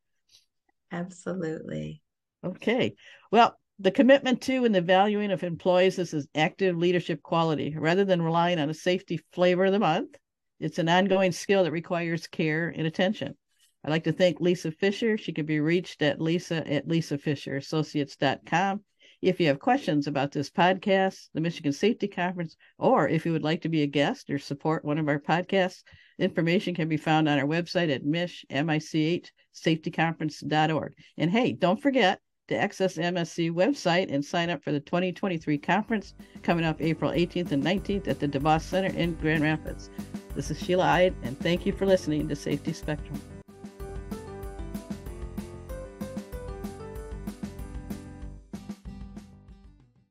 absolutely 0.92 2.02
okay 2.44 2.96
well 3.32 3.56
the 3.82 3.92
commitment 3.92 4.42
to 4.42 4.65
and 4.65 4.76
the 4.76 4.82
valuing 4.82 5.32
of 5.32 5.42
employees 5.44 5.96
this 5.96 6.13
is 6.13 6.28
active 6.36 6.76
leadership 6.76 7.24
quality 7.24 7.74
rather 7.78 8.04
than 8.04 8.22
relying 8.22 8.60
on 8.60 8.70
a 8.70 8.74
safety 8.74 9.22
flavor 9.32 9.63
of 9.65 9.72
the 9.72 9.80
month. 9.80 10.18
It's 10.60 10.80
an 10.80 10.89
ongoing 10.89 11.32
skill 11.32 11.63
that 11.63 11.72
requires 11.72 12.28
care 12.28 12.68
and 12.68 12.86
attention. 12.86 13.38
I'd 13.84 13.92
like 13.92 14.04
to 14.04 14.12
thank 14.12 14.42
Lisa 14.42 14.72
Fisher. 14.72 15.18
She 15.18 15.32
can 15.32 15.46
be 15.46 15.62
reached 15.62 16.02
at 16.02 16.20
lisa 16.20 16.68
at 16.70 16.89
lisafisherassociates.com. 16.89 18.84
If 19.21 19.39
you 19.39 19.47
have 19.47 19.60
questions 19.60 20.08
about 20.08 20.32
this 20.32 20.49
podcast, 20.49 21.27
the 21.34 21.41
Michigan 21.41 21.73
Safety 21.73 22.08
Conference, 22.08 22.55
or 22.77 23.10
if 23.10 23.25
you 23.25 23.34
would 23.34 23.43
like 23.43 23.62
to 23.63 23.69
be 23.69 23.82
a 23.82 23.88
guest 23.88 24.29
or 24.29 24.39
support 24.39 24.86
one 24.86 24.97
of 24.97 25.10
our 25.10 25.19
podcasts, 25.19 25.84
information 26.19 26.73
can 26.73 26.88
be 26.88 26.95
found 26.95 27.27
on 27.27 27.38
our 27.38 27.45
website 27.45 27.93
at 27.93 28.05
mich, 28.05 28.45
M-I-C-H, 28.49 29.34
safetyconference.org. 29.53 30.93
And 31.17 31.32
hey, 31.32 31.51
don't 31.51 31.82
forget, 31.82 32.21
to 32.47 32.58
access 32.58 32.95
the 32.95 33.01
MSC 33.03 33.51
website 33.51 34.12
and 34.12 34.23
sign 34.23 34.49
up 34.49 34.63
for 34.63 34.71
the 34.71 34.79
2023 34.79 35.58
conference 35.58 36.15
coming 36.41 36.65
up 36.65 36.82
April 36.82 37.12
18th 37.12 37.51
and 37.51 37.63
19th 37.63 38.08
at 38.08 38.19
the 38.19 38.27
DeVos 38.27 38.62
Center 38.62 38.95
in 38.97 39.15
Grand 39.15 39.43
Rapids. 39.43 39.89
This 40.34 40.49
is 40.49 40.60
Sheila 40.60 40.86
Ide, 40.86 41.15
and 41.23 41.38
thank 41.39 41.65
you 41.65 41.73
for 41.73 41.86
listening 41.86 42.27
to 42.29 42.36
Safety 42.36 42.73
Spectrum. 42.73 43.19